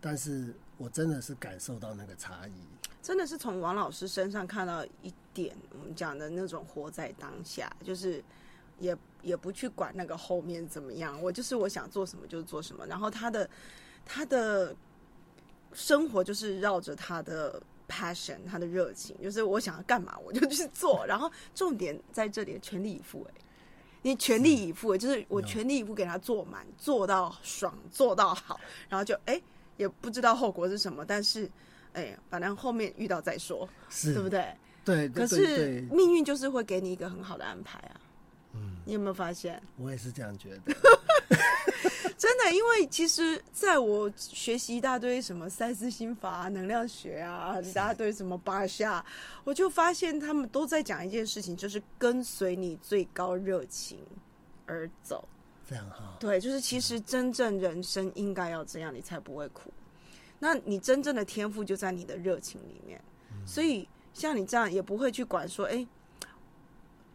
[0.00, 2.52] 但是我真的是感受到那个差异。
[3.06, 8.20] 真的是从王老师身上看到一点我们讲的那种活在当下，就是
[8.80, 13.48] 也也不去管那个后面怎么样，我就是我想做什么就做什么，然后他的
[14.04, 14.74] 他的
[15.72, 23.40] 生活就是绕着他的 passion，他的热情，就是我想要干嘛我就去做，然后重点在这里全力以赴、哎。
[24.02, 29.40] 你全力以赴，就是我全力以赴给他做满，做到爽，做到好，然后就哎、
[29.76, 31.48] 也不知道后果是什么，但是
[31.96, 34.28] 哎，反正后面遇到再说，是对不？
[34.28, 34.54] 对？
[34.84, 38.00] 对，可是命运就是会给你一个很好的安排啊。
[38.52, 39.60] 嗯，你有没有发现？
[39.78, 40.60] 我也是这样觉得。
[42.16, 49.04] 真的，因为其实在我学习一大堆什么赛斯心法、啊、能量学啊，一大堆什么八下，
[49.44, 53.98] 我就发现他们都在讲一件事情，就是跟随你最高热情
[54.66, 55.28] 而走。
[55.68, 59.72] 这样哈，对，就是其实真正人生应该要这样，你才不会苦。
[60.38, 63.00] 那你真正的天赋就在你的热情里面，
[63.46, 65.86] 所以像你这样也不会去管说，哎、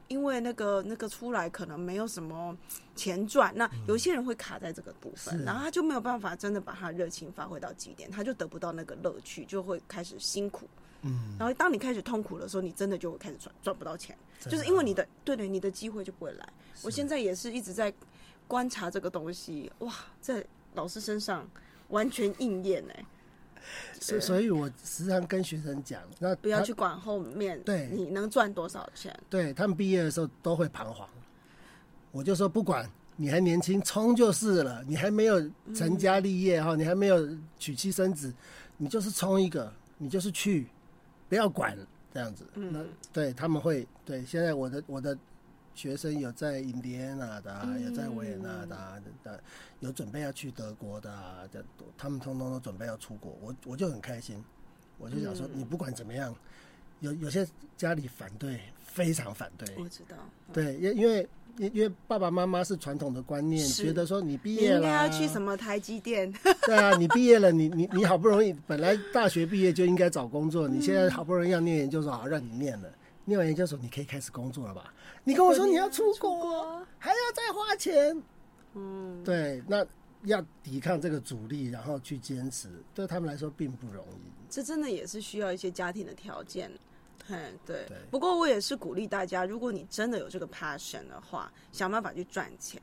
[0.07, 2.57] 因为那个那个出来可能没有什么
[2.95, 10.67] 钱赚，那有些人会卡在这个部分，是然后他就没有办法真的把他热情发挥到极点，他就得不到那个乐趣，就会开始辛苦。
[11.03, 16.47] 嗯，然后当你开始痛苦的时候，你真的就会开始赚赚不到钱，就是因为你的对对，你的机会就不会来。
[16.83, 17.91] 我现在也是一直在
[18.47, 21.49] 观察这个东西，哇，在老师身上
[21.91, 23.05] 完全应验哎、
[23.99, 27.87] 所所以，我时常跟学生讲，那不要去管后面对。
[27.93, 31.07] 你能赚多少钱，对他们毕业的时候都会彷徨，
[32.11, 34.83] 我就说不管你还年轻，冲就是了。
[34.87, 35.39] 你还没有
[35.75, 38.33] 成家立业哈，你还没有娶妻生子，
[38.77, 40.67] 你就是冲一个，你就是去，
[41.29, 41.77] 不要管
[42.11, 42.43] 这样子。
[42.55, 45.15] 那对他们会对现在我的我的
[45.73, 49.41] 学生有在印第安纳的、啊，有在维也纳的、啊，的
[49.79, 51.63] 有准备要去德国的、啊，的
[51.97, 54.43] 他们通通都准备要出国，我我就很开心，
[54.97, 56.35] 我就想说，你不管怎么样，
[56.99, 60.15] 有有些家里反对，非常反对，我知道，
[60.53, 66.31] 对，因因为因因为爸爸妈妈是传统的观念，觉得说你毕业了，应该要去什么台积电，
[66.67, 72.89] 对啊，你毕业了，你你你好不容易本来大学毕业就应该找工作，你现在嗯好不容易要念研究所，好让你念了，
[73.25, 74.93] 念完研究所你可以开始工作了吧？
[75.23, 78.21] 你跟我说你要出出国，国，还要再花钱，
[78.73, 79.85] 嗯，对，那
[80.23, 84.31] 要抵抗这个阻力，然后去坚持，对他们来说并不容易。
[84.49, 86.71] 这真的也是需要一些家庭的条件。
[87.27, 87.97] 嗯，对对。
[88.09, 92.81] 不过我也是鼓励大家，如果你真的有这个 passion 的话，想办法去赚钱。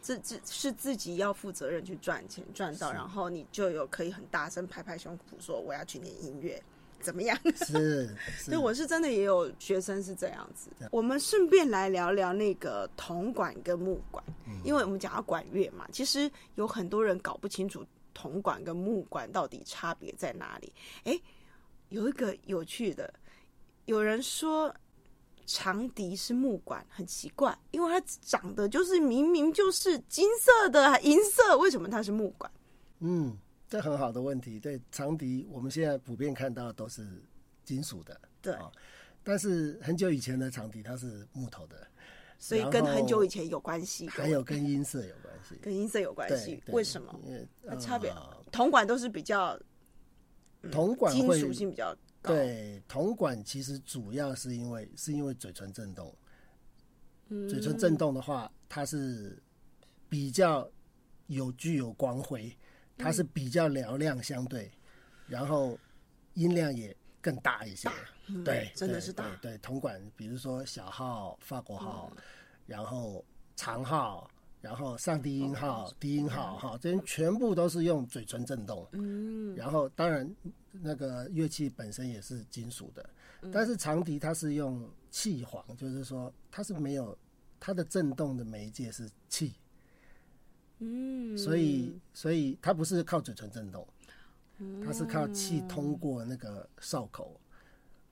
[0.00, 6.60] 自自是自己要负责任去赚钱，赚到，然后你就有可以很大声拍拍胸脯说我要去念音乐，
[7.02, 7.36] 怎么样？
[7.66, 10.70] 是，是对，我是真的也有学生是这样子。
[10.90, 14.24] 我们顺便来聊聊那个铜管跟木管，
[14.64, 17.84] 因为我们讲到管乐嘛，其实有很多人搞不清楚
[18.14, 20.72] 铜管跟木管到底差别在哪里。
[21.04, 21.20] 哎，
[21.88, 23.12] 有一个有趣的，
[23.86, 24.74] 有人说
[25.44, 32.50] 长笛是木管，很奇怪，因为它长得就是明明就是金色的银色，为什么它是木管？
[33.00, 33.36] 嗯，
[33.72, 34.60] 这很好的问题。
[34.60, 37.24] 对，长笛我们现在普遍看到的都是
[37.64, 38.70] 金属的，对，哦
[39.24, 41.86] 但是很久以前的长笛它是木头的，
[42.38, 45.56] 所以跟很久以前有关系，还有跟音色有关系。
[45.62, 47.18] 跟音色有关对系，，为什么？
[47.80, 49.58] 差别呃铜管都是比较
[50.70, 56.14] 铜管会金属性比较高，对铜管其实主要是因为是因为嘴唇震动，
[57.28, 59.42] 嗯嘴唇震动的话，它是
[60.10, 60.70] 比较
[61.28, 62.54] 有具有光辉，
[62.96, 64.70] 它是比较嘹亮相对，
[65.26, 65.78] 然后
[66.34, 67.88] 音量也更大一些。
[68.26, 72.10] 对，对真的是大对对，铜管，比如说小号、法国号，
[72.66, 73.24] 然后
[73.56, 78.86] 长号，然后上低音号、低音号，哈，这些全部都是用嘴唇震动。
[78.92, 80.28] 嗯，然后当然
[80.70, 83.10] 那个乐器本身也是金属的，
[83.52, 87.16] 但是长笛它是用气簧，就是说它是没有
[87.58, 89.52] 它的震动的媒介是气，
[90.82, 93.86] 嗯，所以所以它不是靠嘴唇震动，
[94.84, 97.40] 它是靠气通过那个哨口。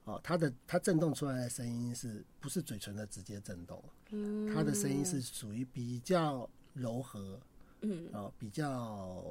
[0.04, 3.82] 哦，它的它震动出来的声音是不是嘴唇的直接震动？
[4.10, 7.38] 嗯它的声音是属于比较柔和，
[7.82, 9.24] 嗯，哦，比较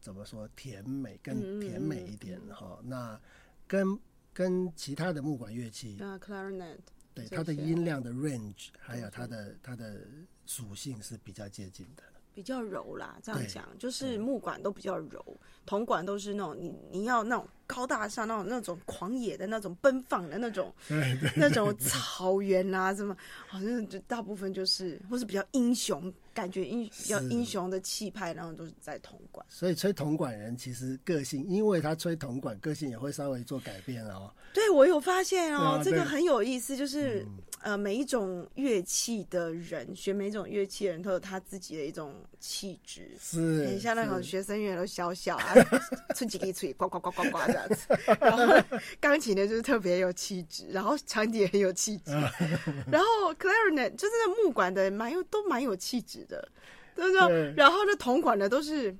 [0.00, 3.20] 怎么说甜美，嗯更甜美一点哈、那
[3.66, 3.98] 跟
[4.32, 6.78] 跟其他的木管乐器，啊，clarinet，
[7.12, 10.00] 对它的音量的 range，还有它的它的
[10.46, 12.02] 属性是比较接近的。
[12.38, 15.20] 比较柔啦，这样对讲就是木管都比较柔，
[15.66, 20.72] 铜管都是那种你你要那种高大上那种那种狂野的那种奔放的那种
[21.34, 23.16] 那种草原啊，什么
[23.48, 29.44] 好像就大部分就是或是比较英雄，感觉英比较英雄的气派，然后都是在铜管。
[29.48, 34.32] 所以吹铜管人其实个性，因为他吹铜管，个性也会稍微做改变哦。
[34.54, 37.26] 对，我有发现哦，这个很有意思，就是、
[37.62, 43.10] 呃，每一种乐器的人，学每一种乐器的人都有他自己的一种气质。
[43.20, 45.54] 是，很像那种是学生乐都小小啊，
[46.14, 47.86] 吹几个吹，呱呱呱呱呱这样子。
[48.20, 48.46] 然后
[49.00, 52.12] 钢琴呢就是特别有气质，然后长笛也很有气质，
[52.90, 56.48] 然后 clarinet 就是那木管的蛮有都蛮有气质的，
[56.94, 57.28] 对不对？
[57.28, 58.94] 对然后那铜管的都是。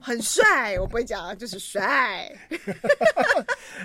[0.00, 2.30] 很帅，我不会讲，就是帅。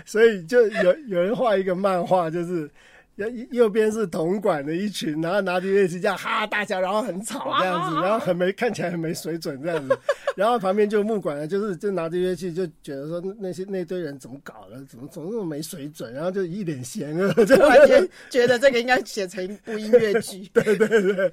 [0.06, 2.70] 所以就有有人画一个漫画，就是
[3.16, 9.96] 右右边是铜管的一群，然后拿着乐器这样哈大笑，然后很吵这样子，然后很没看起来很没水准这样子，
[10.36, 20.50] 然后旁边就木管的，就是就拿着乐器就觉得说那些那堆人怎么搞的，怎么怎么那么没水准，然后就一脸嫌恶， 就完全觉得这个应该写成一部音乐剧。
[20.54, 21.32] 对对对，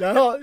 [0.00, 0.38] 然后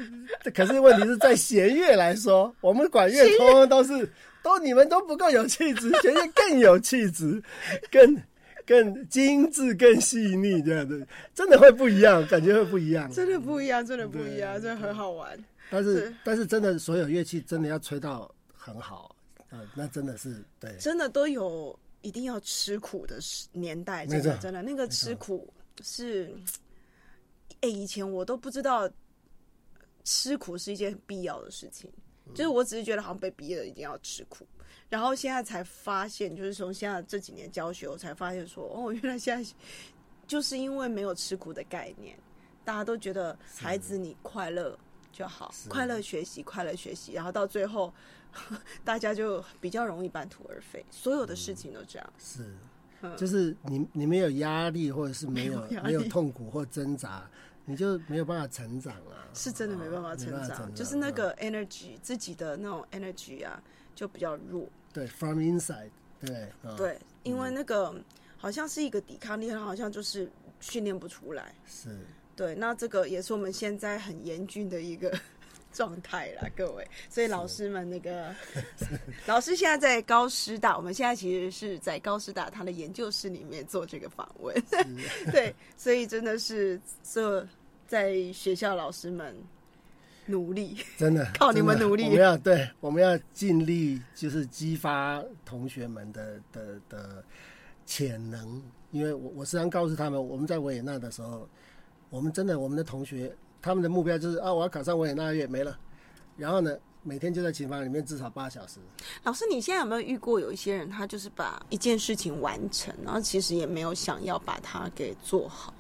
[0.54, 4.10] 可是问题是在弦乐来说，我们管乐通通都是
[4.44, 7.42] 都你们都不够有气质，弦乐更有气质，
[7.90, 8.18] 更。
[8.68, 15.42] 更精致、更细腻，这样子真的会不一样，感觉会不一样，真的不一样，真的不一样，真的很好玩。
[15.72, 19.16] 但是，但是真的，所有乐器真的要吹到很好，
[19.50, 23.18] 呃，那真的是对，真的都有一定要吃苦的
[23.54, 25.52] 年代，真的，真的那个吃苦
[25.82, 26.30] 是，
[27.62, 28.90] 哎，以前我都不知道
[30.04, 31.90] 吃苦是一件必要的事情，
[32.36, 34.46] 就是我只是觉得好像被逼了一定要吃苦。
[34.90, 39.52] 然后现在才发现，就是从现在这几年教学，我才发现说，哦，原来现在
[40.26, 42.18] 就是因为没有吃苦的概念，
[42.64, 44.78] 大家都觉得孩子你快乐
[45.12, 47.94] 就好，快乐学习，快乐学习，然后到最后
[48.86, 52.14] 大家就比较容易半途而废，所有的事情都这样。
[52.18, 52.46] 是，
[53.18, 57.30] 就是你你没有压力，或者是没有没有痛苦或挣扎，
[57.68, 59.30] 你就没有办法成长啊。
[59.36, 63.62] 是真的没办法成长，就是那个 energy 自己的那种 energy 啊。
[63.98, 65.90] 就比较弱，对，from inside，
[66.20, 66.48] 对，
[66.78, 67.92] 对，因为那个
[68.38, 71.98] 好像是一个抵抗力，它好像就是训练不出来，是，
[72.36, 75.12] 对，那这个也是我们现在很严峻的一个
[75.78, 78.34] 状态啦， 各位，所以老师们那个，
[79.28, 84.56] 老师现在在高师大，我们现在其实是在高师大他的研究室里面做这个访问，
[85.32, 87.48] 对，所以真的是这
[87.88, 89.36] 在学校老师们。
[90.30, 92.04] 努力，真的靠你们努力。
[92.04, 97.24] 我们要对，我们要尽力，就是激发同学们的的的
[97.86, 98.62] 潜能。
[98.92, 101.48] 因为我我时常告诉他们，我们在维也纳的时候，
[102.10, 105.78] 我们真的我们的同学，他们的目标就是啊，我要考上维也纳乐没了。
[106.36, 108.80] 然后呢，每天就在琴房里面至少八小时。
[109.24, 115.74] 老师，你现在有没有遇过有一些人，他就是把一件事情完成，然后其实也没有想要把它给做好，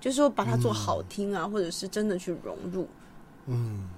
[0.00, 2.86] 就是说把它做好听啊，或者是真的去融入。
[3.46, 3.88] 嗯，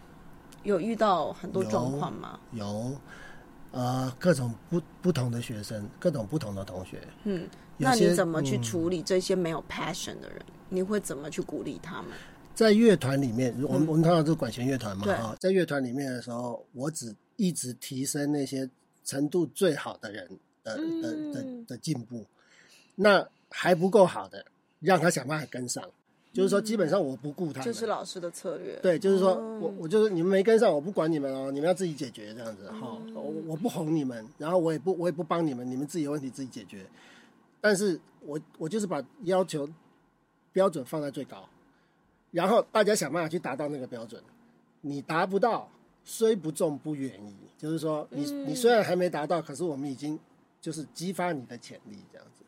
[0.62, 2.38] 有遇到很多状况吗？
[2.52, 2.92] 有，
[3.72, 7.02] 呃，各种不不同的学生，各种不同的同学。
[7.24, 10.40] 嗯，那你怎么去处理这些没有 passion 的人？
[10.68, 12.12] 你会怎么去鼓励他们？
[12.54, 18.68] 在乐团里面，我们我们看到这管弦乐团嘛，啊，在乐团里面的时候，我只一直提升那些
[19.04, 20.28] 程度最好的人
[20.62, 22.24] 的的的的进步，
[22.94, 24.46] 那还不够好的，
[24.80, 25.84] 让他想办法跟上。
[26.32, 27.64] 就是说，基本上我不顾他们。
[27.64, 28.76] 这是老师的策略。
[28.82, 32.98] 对，就是说我我就是你们没跟上，我不管你们哦，你们要自己解决这样子哈。
[33.14, 36.84] 我我不哄你们，然后我也不我也不帮你们，你们自己有问题自己解决。
[37.60, 39.68] 但是我我就是把要求
[40.52, 41.48] 标准放在最高，
[42.34, 44.20] 然后大家想办法去达到那个标准。
[44.82, 45.70] 你达不到，
[46.04, 47.34] 虽不中不远矣。
[47.56, 50.18] 就是说，你你虽然还没达到，可是我们已经
[50.60, 52.44] 就是激发你的潜力这样子。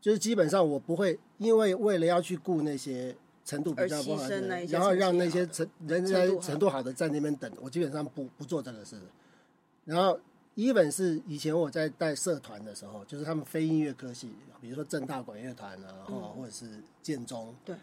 [0.00, 9.00] 就是基本上我不会因为为了要去顾那些程度比较不好的，然后让那些程人家程度好的在那边等，我基本上不不做这个事。
[9.84, 10.20] 然后
[10.54, 16.06] ，even 是以前我在带社团的时候，就是他们非音乐科系，比如说正大管乐团啊，
[16.36, 16.66] 或者是
[17.02, 17.74] 建中，对，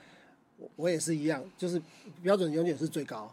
[0.62, 1.82] 我我也是一样，就是
[2.22, 3.30] 标准永远是最高。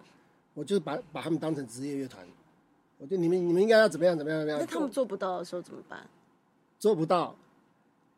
[0.54, 2.26] 我就是把把他们当成职业乐团，
[2.96, 4.60] 我觉得你们你们应该要怎么样怎么样怎么样。
[4.60, 6.00] 那他们做不到的时候怎么办？
[6.78, 7.36] 做不到。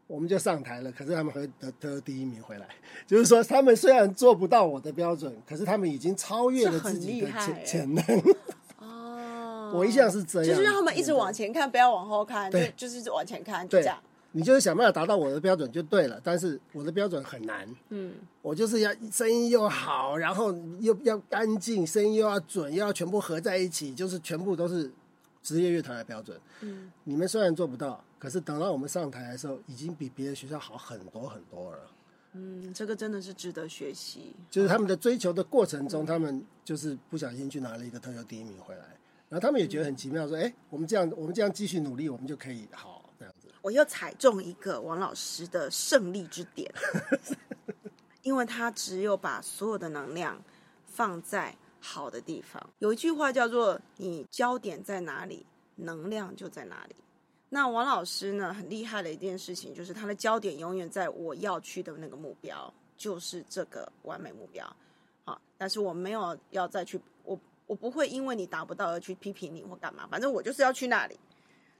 [0.06, 2.66] 我们就上台了，可是他们会得得第一名回来。
[3.06, 8.04] 就是说，他们虽然做不到我的标准，可是他们已经超越了自己的潜潜能。
[8.80, 14.02] 哦，我一向是这样，就是让他们一直往前看，不要往后看，对，就是往前看，就这样。
[14.32, 17.68] 你就是想办法达到我的标准就对了，但是我的标准很难。
[17.88, 24.90] 嗯，我就是要声音又好，然后又要干净，声音又要准，又要全部合在一起，就是全部都是
[25.42, 26.38] 职业乐团的标准。
[26.60, 28.04] 嗯，你们虽然做不到。
[28.20, 31.78] 可是等到我们上台的时候，已经比别的学校好很多很多了。
[32.34, 34.36] 嗯，这个真的是值得学习。
[34.50, 38.84] 就是他们的追求的过程中，他们就是不小心去拿了一个特优第一名回来，
[39.30, 42.89] 然后他们也觉得很奇妙，说：“哎，我们这样，我们这样继续努力，我们就可以好这样子。”
[43.62, 46.72] 我又踩中一个王老师的胜利之点，
[48.22, 50.42] 因为他只有把所有的能量
[50.86, 52.70] 放在好的地方。
[52.78, 55.44] 有一句话叫做：“你焦点在哪里，
[55.76, 56.96] 能量就在哪里。”
[57.52, 58.54] 那王老师呢？
[58.54, 64.64] 很厉害的一件事情，就是他的焦点永远在我要去的那个目标，就是这个完美目标。
[65.24, 67.36] 好，但是我没有要再去，我
[67.66, 71.18] 我不会因为你达不到而去批评你或干嘛，反正我就是要去那里，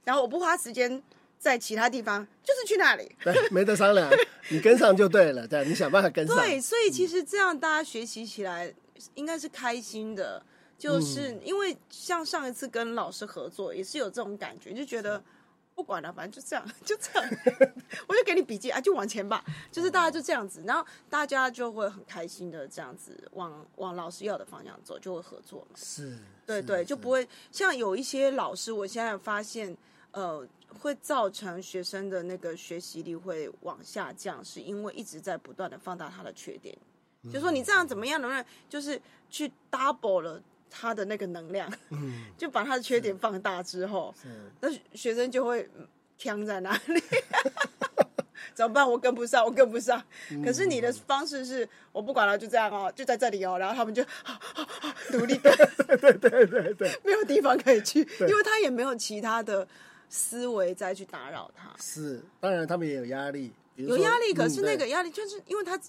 [0.03, 1.01] 然后我不花时间
[1.41, 3.13] 在其他地方，就是去那里。
[3.23, 4.07] 对，没得商量，
[4.49, 6.37] 你跟上就对了，对，你想办法跟上。
[6.37, 8.71] 对，所以其实这样大家学习起来
[9.15, 10.45] 应该是开心的，
[10.77, 15.21] 就是因为像上一次跟老师合作，也是有这种感觉，就觉得。
[15.73, 17.29] 不管了，反正就这样， 就这样，
[18.05, 25.75] 我就给你笔记啊，就往前吧，就是大家就这样子，然后大家就会很开心的这样子往往老师要的方向走，就会合作嘛。
[25.75, 29.75] 是，对对，就不会像有一些老师，我现在发现，
[30.11, 30.47] 呃，
[30.81, 36.77] 会造成学生的那个学习力会往下降，是因为一直在不断的放大他的缺点，
[37.31, 40.41] 就说你这样怎么样，能不能就是去 double 了。
[40.73, 44.15] 他的那个能量，嗯就把他的缺点放大之后，
[44.61, 45.69] 那学生就会
[46.17, 47.03] 呛在哪里？
[48.55, 48.89] 怎么办？
[48.89, 50.01] 我跟不上，我跟不上。
[50.41, 54.01] 可是你的方式是我不管了，就这样哦，就在这里哦，然后他们就
[55.11, 55.53] 独立的，
[55.99, 59.67] 对对对对，没有地方可以去，因为他也没有其他的
[60.11, 61.73] 思维再去打扰他。
[61.79, 65.81] 是，当然他们也有压力，有压力，可是那个压力就是因为他。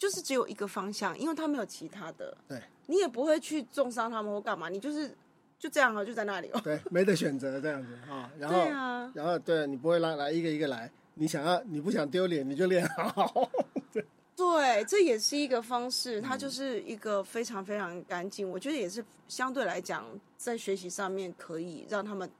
[0.00, 5.14] 就是只有一个方向，因为他没有其他的，对，你也不会去重伤他们或干嘛，你就是
[5.58, 13.50] 就这样啊，就在那里哦，对，没得选择这样子啊，然后，啊然后对你不会来来一个一个来，你想要你不想丢脸，你就练好，
[14.34, 20.06] 对，这也是一个方式，它就是一个非常非常干净，我觉得也是相对来讲
[20.38, 22.30] 在学习上面可以让他们。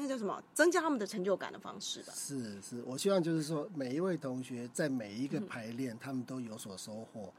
[0.00, 0.42] 那叫什么？
[0.54, 2.12] 增加他们的成就感的方式吧。
[2.16, 7.30] 是是，我希望就是说，每一位同学在每一个排练，他们都有所收获，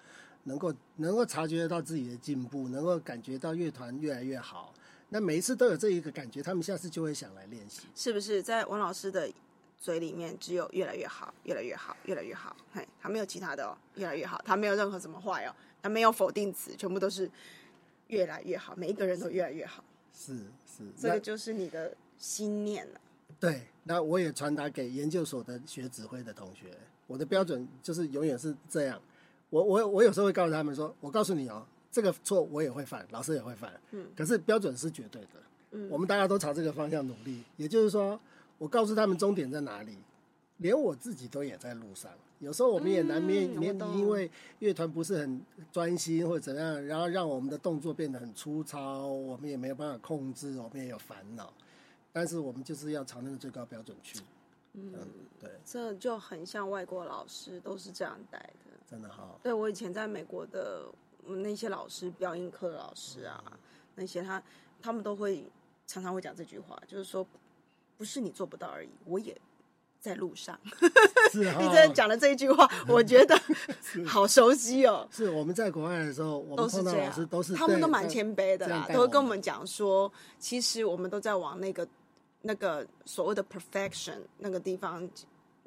[0.43, 4.71] 能够能够察觉得到自己的进步，能够感觉到乐团越来越好。
[5.09, 7.87] 那每一次都有这一个感觉，他们下次就会想来练习。
[7.95, 9.27] 是不是在王老师的
[9.79, 12.55] 嘴里面只有越来越好，越来越好，越来越好？
[12.71, 17.27] 嘿，他没有其他的哦，越来越好，他没有任何什么坏哦，他没有否定词，全部都是
[18.09, 19.83] 越来越好，每一个人都越来越好。
[20.13, 20.35] 是
[20.67, 21.97] 是，这个就是你的。
[22.21, 23.01] 心念了，
[23.39, 26.67] 对，那我也传达给研究所的学指挥的同学，
[27.07, 29.01] 我的标准就是永远是这样。
[29.49, 35.29] 我我我有时候会告诉他们说，我告诉你哦，这个错我也会犯，老师也会犯，嗯，可是标准是绝对的，
[35.71, 37.41] 嗯，我们大家都朝这个方向努力。
[37.57, 38.17] 也就是说，
[38.59, 39.97] 我告诉他们终点在哪里，
[40.57, 42.11] 连我自己都也在路上。
[42.37, 45.41] 有时候我们也难免免因为乐团不是很
[45.71, 51.51] 专心或者怎样，然后让我们的动作变得很粗糙，我们也没有办法控制，我们也有烦恼。
[52.13, 54.19] 但是我们就是要朝那个最高标准去，
[54.73, 54.93] 嗯，
[55.39, 59.39] 对，这就很像外国老师都是这样带的，真的好。
[59.41, 60.85] 对我以前在美国的
[61.25, 63.41] 那些老师，表演课的老师啊，
[63.95, 64.43] 那些他
[64.81, 65.45] 他们都会
[65.87, 67.25] 常常会讲这句话，就是说
[67.97, 69.39] 不是你做不到而已，我也
[69.99, 70.59] 在路上。
[71.31, 73.39] 是 你真的讲的这一句话， 我觉得
[74.05, 75.07] 好熟悉哦。
[75.11, 81.87] 是我们在国外的时候，我们碰到老师都是他们都蛮谦卑的啦，都会跟我们讲说，其实我们都在往那个。
[82.41, 85.07] 那个所谓的 perfection 那个地方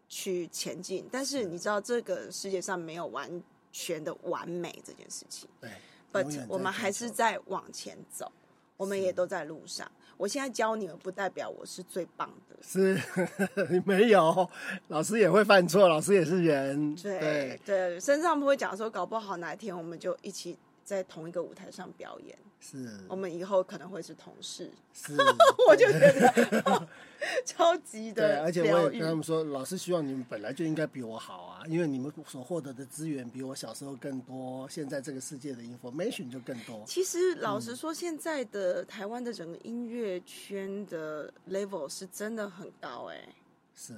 [0.08, 5.48] 去前进，但是你知道这个世界上没有完全的完美这件事情。
[5.60, 5.70] 对
[6.12, 8.30] ，but 我们还是在往前走，
[8.76, 9.90] 我们也都在路上。
[10.16, 12.56] 我现在教你们，不代表我是最棒的。
[12.62, 12.96] 是，
[13.84, 14.48] 没有，
[14.86, 16.94] 老师也会犯错，老师也是人。
[16.94, 22.36] 对对，甚至他们会讲说，搞不好哪一天我们就一起在同一个舞台上表演。
[22.60, 25.14] 是我们以后可能会是同事，是，
[25.68, 26.88] 我就觉得
[27.44, 28.26] 超级的。
[28.26, 36.82] 对，而且我也跟他们说，老师希望你们本来就应该比我好啊，因为你们所获得的资源比我小时候更多，现在这个世界的 information 就更多。
[36.86, 43.28] 其实老实说，现在的台湾的整个音乐圈的 level 是真的很高，哎，
[43.74, 43.94] 是。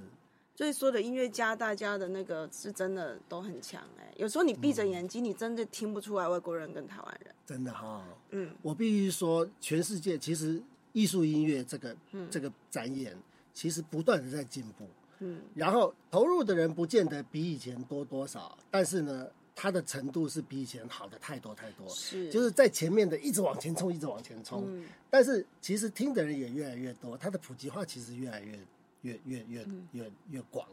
[0.56, 4.10] 所以说的音乐家，大家的那个是真的都很强哎。
[4.16, 7.34] 有时候你闭着眼睛，你真的听不出来外国人跟台湾人。
[7.44, 10.58] 真的哈，嗯，我必须说，全世界其实
[10.92, 11.94] 艺术音乐这个
[12.30, 13.14] 这个展演，
[13.52, 14.86] 其实不断的在进步。
[15.18, 21.86] 嗯，然后投入的人不见得比以前多多少，但是呢，它的程度是比以前好的太多太多。
[21.90, 24.64] 是，就是在前面的一直往前冲，一直往前冲。
[24.66, 28.58] 嗯，但是其实听的人也越来越多，它的普及化其实越来越。
[29.06, 30.66] 越越越越越广，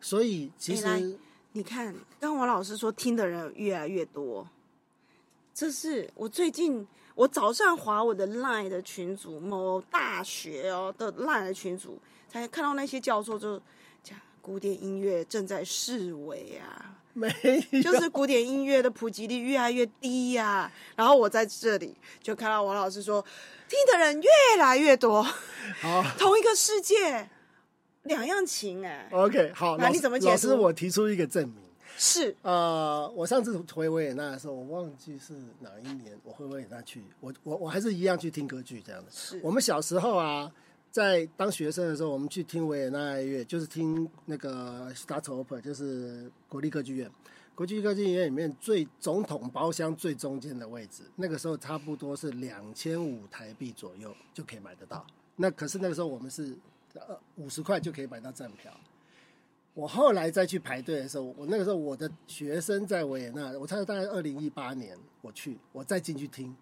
[0.00, 1.18] 所以其实
[1.52, 4.48] 你看，刚王老师说听的人越来越多，
[5.52, 6.86] 这是我最近
[7.16, 13.60] 我早上划我的 LINE 的群组，某大学哦的 LINE 的群组，才看到那些教授就
[14.04, 17.28] 讲古典音乐正在式微啊， 没，
[17.82, 20.70] 就是古典音乐的普及率越来越低呀。
[20.94, 23.20] 然后我在这里就看到王老师说，
[23.68, 25.20] 听的人越来越多，
[25.80, 27.28] 好，同一个世界。
[28.04, 30.48] 两样情哎，OK，好，那你怎么解释？
[30.48, 31.56] 老师，我提出一个证明，
[31.96, 39.10] 是呃，我上次回维也纳的时候，我忘记是哪一年，我回维也纳去，我我我还是一样去听歌剧这样的。
[39.10, 40.50] 是我们小时候啊，
[40.90, 47.10] 在当学生的时候，我们去听维也纳爱乐，就是听那个 Staatsoper，就是国立歌剧院。
[47.54, 55.06] 国际歌剧院里面最总统包厢最中间的位置，那个时候差不多是两千五台币左右就可以买得到。
[55.36, 56.56] 那可是那个时候我们是
[56.94, 58.72] 呃五十块就可以买到站票。
[59.72, 66.54] 我后来再去排队的时候，我那个时候我的学生在维也纳，我猜大概二零一八年我去，我再进去听，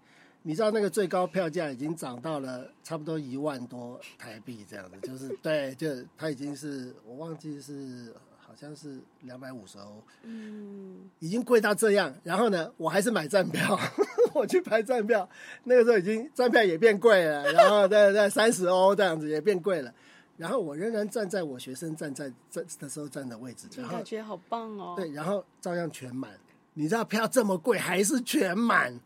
[0.43, 12.15] 你知道那个最高票价已经涨到了差不多一万多台币这样子，就是对，就它已经是我忘记是好像是两百五十欧，嗯，已经贵到这样。
[12.23, 13.77] 然后呢，我还是买站票，
[14.35, 15.29] 我去排站票，
[15.65, 19.93] 那个时候已经站票也变贵了，然后在在三十欧这样子也变贵了。
[20.39, 24.95] 然后我仍然站在我学生站在站的时候站的位置，然后感觉好棒哦。
[24.97, 26.31] 对，然后照样全满。
[26.75, 28.99] 你知道票这么贵还是全满，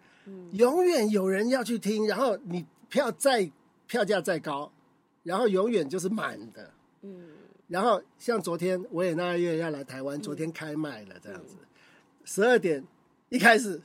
[0.52, 2.06] 永远有人要去听。
[2.06, 3.50] 然后你票再
[3.86, 4.70] 票价再高，
[5.22, 6.70] 然后永远就是满的。
[7.00, 7.28] 嗯，
[7.68, 11.56] 然后像昨天维也纳乐要来台湾，昨天开卖了这样子，
[12.24, 12.84] 十二点
[13.30, 13.80] 一开始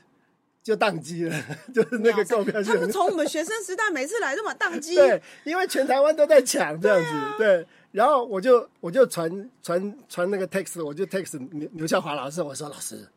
[0.67, 1.43] 就宕机了，
[1.73, 7.65] 就是那个购票系统他们从我们学生时代每次来都嘛宕机， 对，因为全台湾都在抢这样子，对。
[7.93, 13.07] 然后我就我就传传传那个 text，我就 text 刘刘孝华老师，我说老师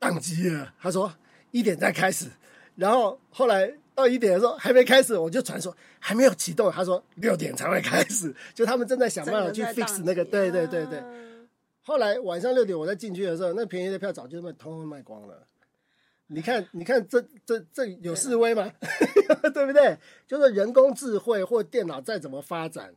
[0.00, 1.14] 宕机了，他说
[1.52, 2.26] 一点再开始。
[2.74, 11.00] 然后后来到一点的时候还没开始，我就传说还没有启动，他说六点才会开始， 就他们正在想办法去 fix 那个，对对对对。
[11.82, 15.46] 后来晚上六点我再进去的时候，那便宜的票早就卖通通卖光了。
[16.28, 18.70] 你看，你看，这这这有示威吗？
[19.52, 19.98] 对不对？
[20.26, 22.94] 就是人工智慧或电脑再怎么发展，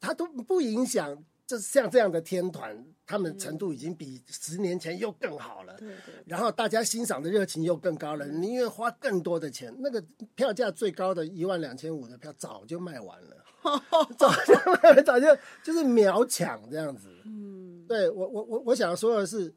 [0.00, 1.24] 它都不影响。
[1.46, 5.74] 这像这样的天团，他们程度已经比十年前又更好了。
[5.78, 6.14] 对对。
[6.26, 9.74] 然后大家欣赏的热情又更高了，宁愿花更多的钱。
[9.78, 10.04] 那个
[10.34, 13.44] 票价最高的一万两千五的票早就卖完了，
[14.18, 15.26] 早就卖完，早就
[15.62, 17.08] 就是秒抢这样子。
[17.24, 19.54] 嗯，对我我我我想说的是。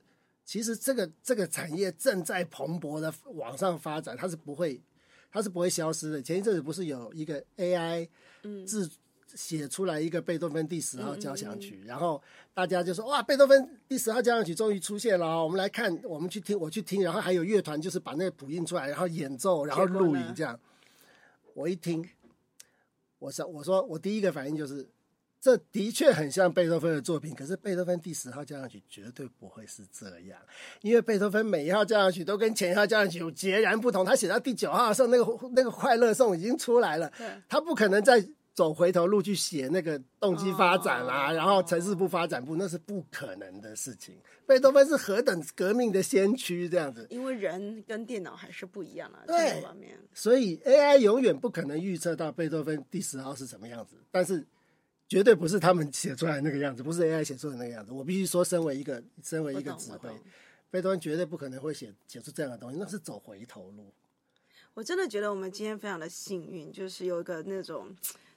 [0.52, 4.82] 其实这个这个产业正在蓬勃的往上发展，它是不会，
[5.32, 6.22] 它是不会消失的。
[6.22, 8.06] 前一阵子不是有一个 AI
[8.68, 8.91] 字
[9.34, 12.22] 写出来一个贝多芬第十号交响曲，然后
[12.54, 20.60] 大家就说哇，贝多芬第十号交响曲终于出现了，我们来看，我们去听，我去听，然后还有乐团就是把那个谱印出来，然后演奏，然后录影这样。
[21.54, 22.06] 我一听，
[23.20, 24.86] 我说我说我第一个反应就是。
[25.41, 30.39] 这的确很像贝多芬的作品，可是贝多芬第十号交响曲绝对不会是这样，
[30.83, 34.05] 因为贝多芬每一号交响曲都跟前一号交响曲截然不同。
[34.05, 37.11] 他写到第九号的时候，那个那个快乐颂已经出来了，
[37.49, 38.23] 他不可能再
[38.53, 44.15] 走回头路去写那个动机发展啊，然后城市部发展部，那是不可能的事情。
[44.45, 47.07] 贝多芬是何等革命的先驱，这样子。
[47.09, 49.97] 因为人跟电脑还是不一样啊，对方面。
[50.13, 54.45] 所以 AI 永远不可能预测到贝多芬第十号是什么样子，但是。
[55.12, 57.91] 绝对不是他们写出来那个样子，不是 AI 写出的那个样子。
[57.91, 60.09] 我必须说，身为一个身为一个指挥，
[60.70, 63.91] 贝多芬绝对不可能会写写出这样的东西，那是走回头路。
[64.74, 67.93] 我真的觉得我们今天非常的幸运，就是有一个那种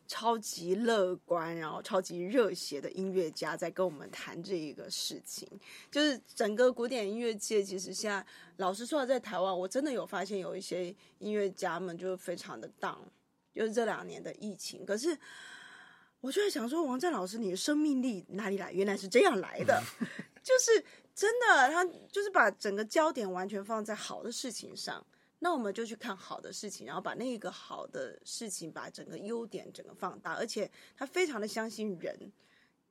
[0.08, 5.48] 超级乐观，然后超级热血的音乐家在跟我们谈这一个事情。
[5.92, 12.98] 就是整个古典音乐界，其实现在老实说，在台湾，我真的有发现有一些音乐家们就非常的 down，
[13.54, 15.16] 就是这两年的疫情，可是。
[16.24, 18.72] 我就在想说，王战老师，你的生命力哪里来？
[18.72, 19.78] 原来是这样来的，
[20.42, 20.82] 就是
[21.14, 25.04] 真的，他就是把整个焦点完全放在好的事情上。
[25.40, 32.32] 那我们就去看好的事情，然后把那个好的事情，把整个优点整个放大，而且他非常的相信人。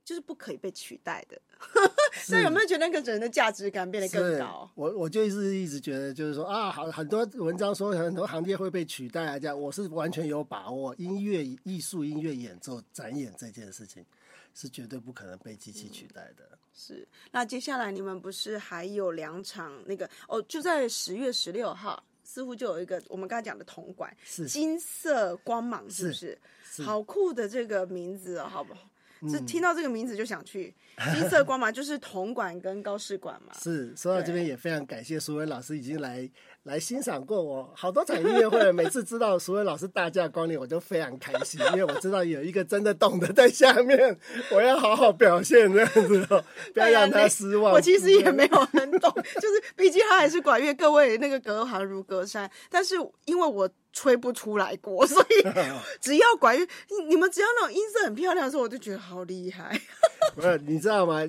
[0.03, 1.41] 就是不可以被取代的，
[2.25, 4.69] 所以有没有觉得那个人的价值感变得更高？
[4.75, 10.93] 我我就是一直觉得，就是说啊，好很多文章说很多行业会被取代啊，这样我是完全有把握。
[10.97, 14.05] 音乐艺术、音乐演奏、展演这件事情
[14.53, 16.57] 是绝对不可能被机器取代的。
[16.73, 20.41] 是，那接下来你们不是还有两场那个哦？
[20.43, 26.37] 就在十月十六号，似乎就有一个我们刚才讲的铜管，是金色光芒，是不是？
[26.83, 28.89] 好酷的这个名字，哦好不好？
[29.29, 30.73] 是听到这个名字就想去
[31.13, 33.53] 金色光芒， 就是铜管跟高士馆嘛。
[33.59, 36.29] 是说到这边也非常感谢苏文老师已经来
[36.63, 44.17] 来欣赏过我好多场音乐会，每次知道苏文老师大驾光临，我就非常开心，因为我知道有一个真的懂得在下面，
[44.51, 46.43] 我要好好表现这样子哦，
[46.73, 47.73] 不要让他失望。
[47.73, 52.95] 我其实也没有很懂，就是毕竟他还是管乐，各位那个隔行如隔山，但是
[53.25, 53.69] 因为我。
[53.93, 55.47] 吹不出来过， 所以
[56.01, 56.67] 只要管乐，
[57.07, 59.79] 你们只要那种音色很漂亮的时候，我就觉得好厉害。
[60.35, 61.21] 不是，你知道吗？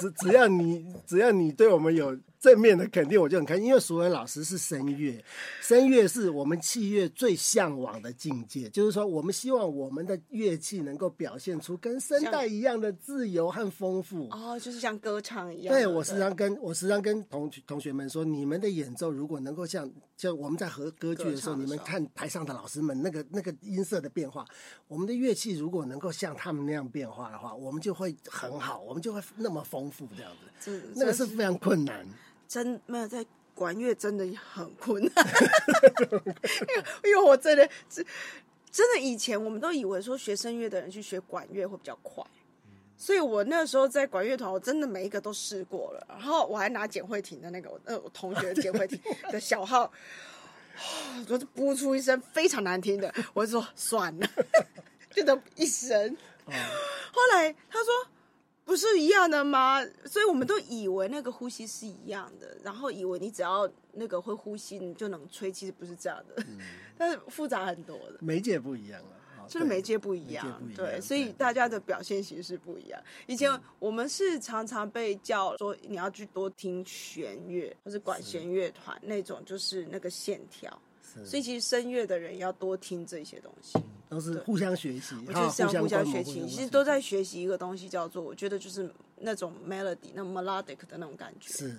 [0.00, 3.66] 只只要你只要你对我们有正面的肯定，我就很开心。
[3.66, 5.24] 因为淑文老师是声乐，
[5.62, 8.68] 声乐是我们器乐最向往的境界。
[8.70, 14.28] 就是说，我们希望我们的乐器能够表现出跟声带一样的自由和丰富。
[14.32, 15.72] 哦，就是像歌唱一样。
[15.72, 24.44] 对我时常跟我时常跟同同学们说，你们的演奏如果能够像就我们在和歌剧的时候，你们看台上的老师们那个那个音色的变化，
[24.88, 30.32] 我们的乐器如果能够像他们那样变化的话，我们就会很好，我们就会那么丰富这样
[30.64, 30.82] 子。
[30.96, 32.04] 那个是非常困难。
[32.52, 33.24] 真没有在
[33.54, 35.12] 管乐，真的很困难。
[36.68, 38.04] 因为因为我真的真
[38.70, 42.22] 真的以前我们都以为说学声乐的人去学管乐会比较快，
[42.94, 46.06] 所以我那时候在管乐团，我真的每一个都试过了。
[46.10, 49.00] 然后我还拿简慧婷的那个呃我同学简慧婷
[49.32, 49.90] 的小号，
[51.20, 54.28] 我就播出一声非常难听的，我就说算了，
[55.10, 56.14] 就等一声。
[56.44, 57.88] 后来他说。
[58.64, 59.84] 不是一样的吗？
[60.04, 65.50] 所以我们都以为那个呼吸是一样的，然后以为你只要那个会呼吸，你就能吹。
[65.52, 66.42] 其实不是这样的，
[66.96, 68.18] 但是复杂很多的。
[68.20, 73.02] 媒介不一样了，就是媒介不一样，对，所以大家的表现形式不一样。
[73.26, 80.80] 以前我们是常常被叫说你要去多听弦乐或是管弦乐团那种，就是那个线条。
[81.26, 83.78] 所以其实声乐的人要多听这些东西。
[84.12, 91.74] 都是互相学习，我觉得是要互相学习，其实都在学习一个东西，叫做我觉得就是那种 melody，那 melodic 的那种感觉，是，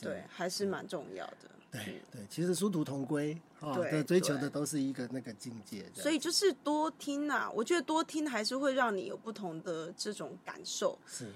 [0.00, 1.50] 对，还是蛮重要的。
[1.72, 3.36] 对对，其实殊途同归，
[3.74, 5.84] 对，追求的都是一个那个境界。
[5.92, 10.96] 所以就是多听啊，我觉得多听还是会让你有不同的这种感受。
[11.04, 11.32] 是，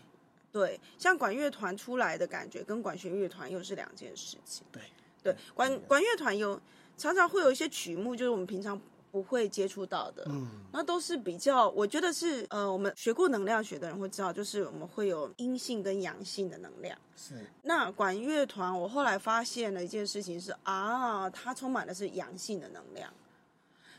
[0.52, 4.62] 对，像管乐团出来的感觉跟管弦乐团又是两件事情。
[4.70, 4.80] 对
[5.24, 6.60] 对，管管乐团有
[6.96, 8.80] 常常会有一些曲目，就是我们平常。
[9.10, 16.98] 不会接触到的，嗯，那都是比较，我觉得是，呃，我们学过能量学的人会知道，就是我们会有阴性跟阳性的能量。
[17.16, 23.12] 是，那管乐团，我后来发现了一件事情是啊，它充满的是阳性的能量，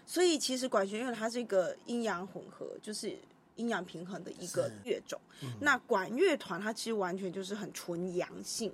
[0.05, 3.17] 所以其实管弦乐它是一个阴阳混合，就是
[3.55, 5.19] 阴阳平衡的一个乐种。
[5.59, 8.71] 那管乐团它其实完全就是很纯阳性。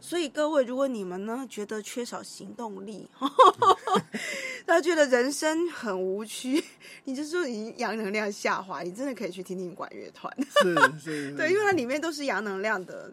[0.00, 3.08] 所以各位，如果你们呢觉得缺少行动力，
[4.66, 6.62] 他觉得人生很无趣，
[7.04, 10.30] 你就说你阳能量下滑，你真的可以去听听管乐团。
[10.62, 13.12] 是 是，对，因为它里面都是阳能量的。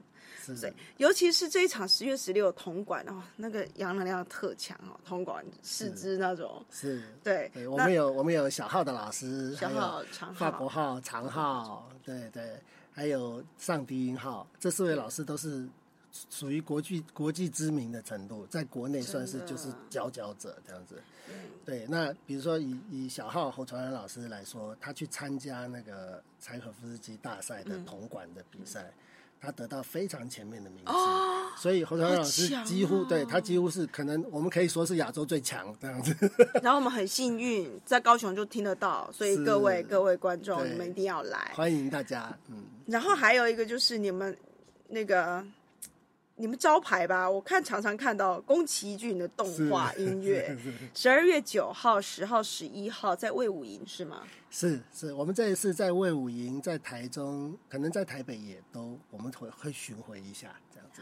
[0.61, 6.65] 对，尤其是这一场十月十六铜管哦，那个阳能量特强哦，铜管四肢那种。
[6.71, 12.57] 是，对，我们有我们有小号的老师，小号、长号、法国号、长号，对对，
[12.93, 15.67] 还有上低音号，这四位老师都是。
[16.29, 20.95] 属于国际国际知名的程度，在国内算是就是佼佼者这样子。
[21.65, 28.89] 对，那比如说以以小号侯传仁老师来说，他去参加那个柴可夫斯基大赛的铜管的比赛，
[29.41, 36.15] 他得到非常前面的名次，所以侯传仁老师几乎对他几乎是可能我们可以说是亚洲最强这样子。
[36.63, 42.33] 然后我们很幸运在高雄就听得到，所以各位各位观众你们一定要来，欢迎大家。
[42.47, 44.35] 嗯，然后还有一个就是你们
[44.87, 45.45] 那个。
[46.39, 50.55] 你们招牌吧，我看常常看到宫崎骏的动画音乐。
[50.93, 54.21] 十二月九号、十号、十一号在魏武营是吗？
[54.51, 61.01] 是是，我们这一次在魏武营，在台中，可能在台北也都，我们会会巡回一下这样子。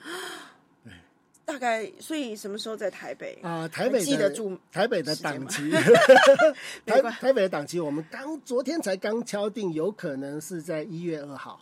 [0.86, 0.94] 对，
[1.44, 3.68] 大概所以什么时候在台北啊？
[3.68, 5.70] 台北记得住台北的档期。
[6.88, 11.62] 台台北的档期，我们刚昨天才刚敲定，有可能是在一月二号。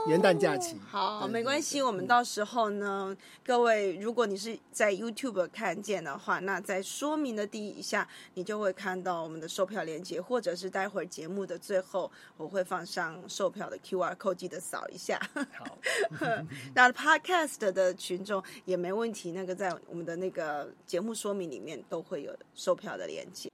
[0.00, 1.82] 哦，元旦假期好，没关系。
[1.82, 15.20] 我们到时候呢，各位，如果你是在 YouTube 看见的话，那在说明的第一下，你就会看到我们的售票链接，或者是待会儿节目的最后，我会放上售票的 QR code，记得扫一下。
[15.34, 15.78] 好，
[16.74, 23.50] 那 Podcast 的群众也没问题，那个在我们的那个节目说明里面都会有售票的链接。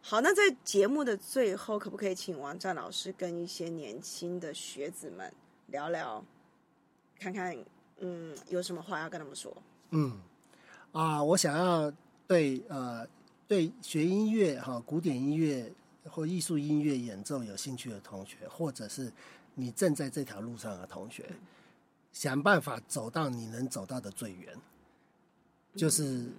[0.00, 5.32] 好，那在节目的最后，可不可以请王战老师跟一些年轻的学子们
[5.68, 6.24] 聊聊，
[7.18, 7.56] 看看，
[7.98, 9.56] 嗯，有什么话要跟他们说？
[9.90, 10.18] 嗯，
[10.92, 11.92] 啊，我想要
[12.26, 13.06] 对呃
[13.48, 15.72] 对学音乐哈，古典音乐
[16.10, 19.12] 或艺术音乐演奏有兴趣的同学，或者是
[19.54, 21.24] 你正在这条路上的同学，
[22.12, 24.56] 想办法走到你能走到的最远，
[25.74, 26.30] 就是。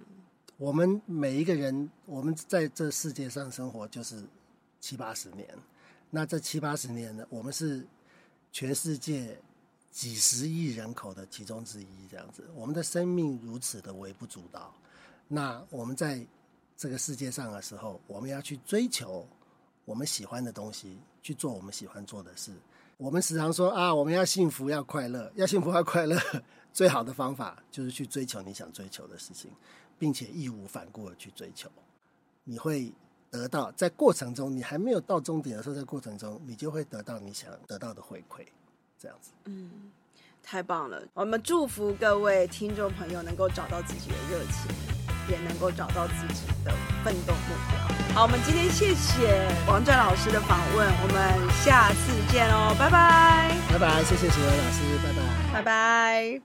[0.56, 4.24] 我们每一个人，我们在这世界上生活就是
[4.80, 5.46] 七八十年。
[6.10, 7.86] 那这七八十年呢，我们是
[8.52, 9.40] 全世界
[9.90, 12.48] 几十亿人口的其中之一，这样子。
[12.54, 14.74] 我们的生命如此的微不足道。
[15.26, 16.26] 那我们在
[16.76, 19.26] 这个世界上的时候，我们要去追求
[19.84, 22.52] 我们喜欢的东西，去做我们喜欢做的事。
[22.96, 26.18] 我们时常说啊，我们要幸福要快乐，要幸福要快乐，
[26.72, 29.50] 最好的方法就是去追求你想追求的事情，
[29.98, 31.70] 并且义无反顾的去追求，
[32.44, 32.92] 你会
[33.30, 38.44] 得到在过程中，你还没有到终点的时候，在过程中你就会得到你想得到的回馈，
[39.00, 39.30] 这样子。
[39.44, 39.70] 嗯，
[40.42, 41.02] 太棒了！
[41.14, 44.70] 我们祝福各位听众朋友能够找到自己的热情，
[45.28, 46.72] 也能够找到自己的
[47.04, 48.14] 奋斗目标。
[48.14, 56.40] 好，我们今天谢谢王传老师的访问，我们下次见哦，拜拜，拜拜，谢谢石文老师，拜拜，拜拜。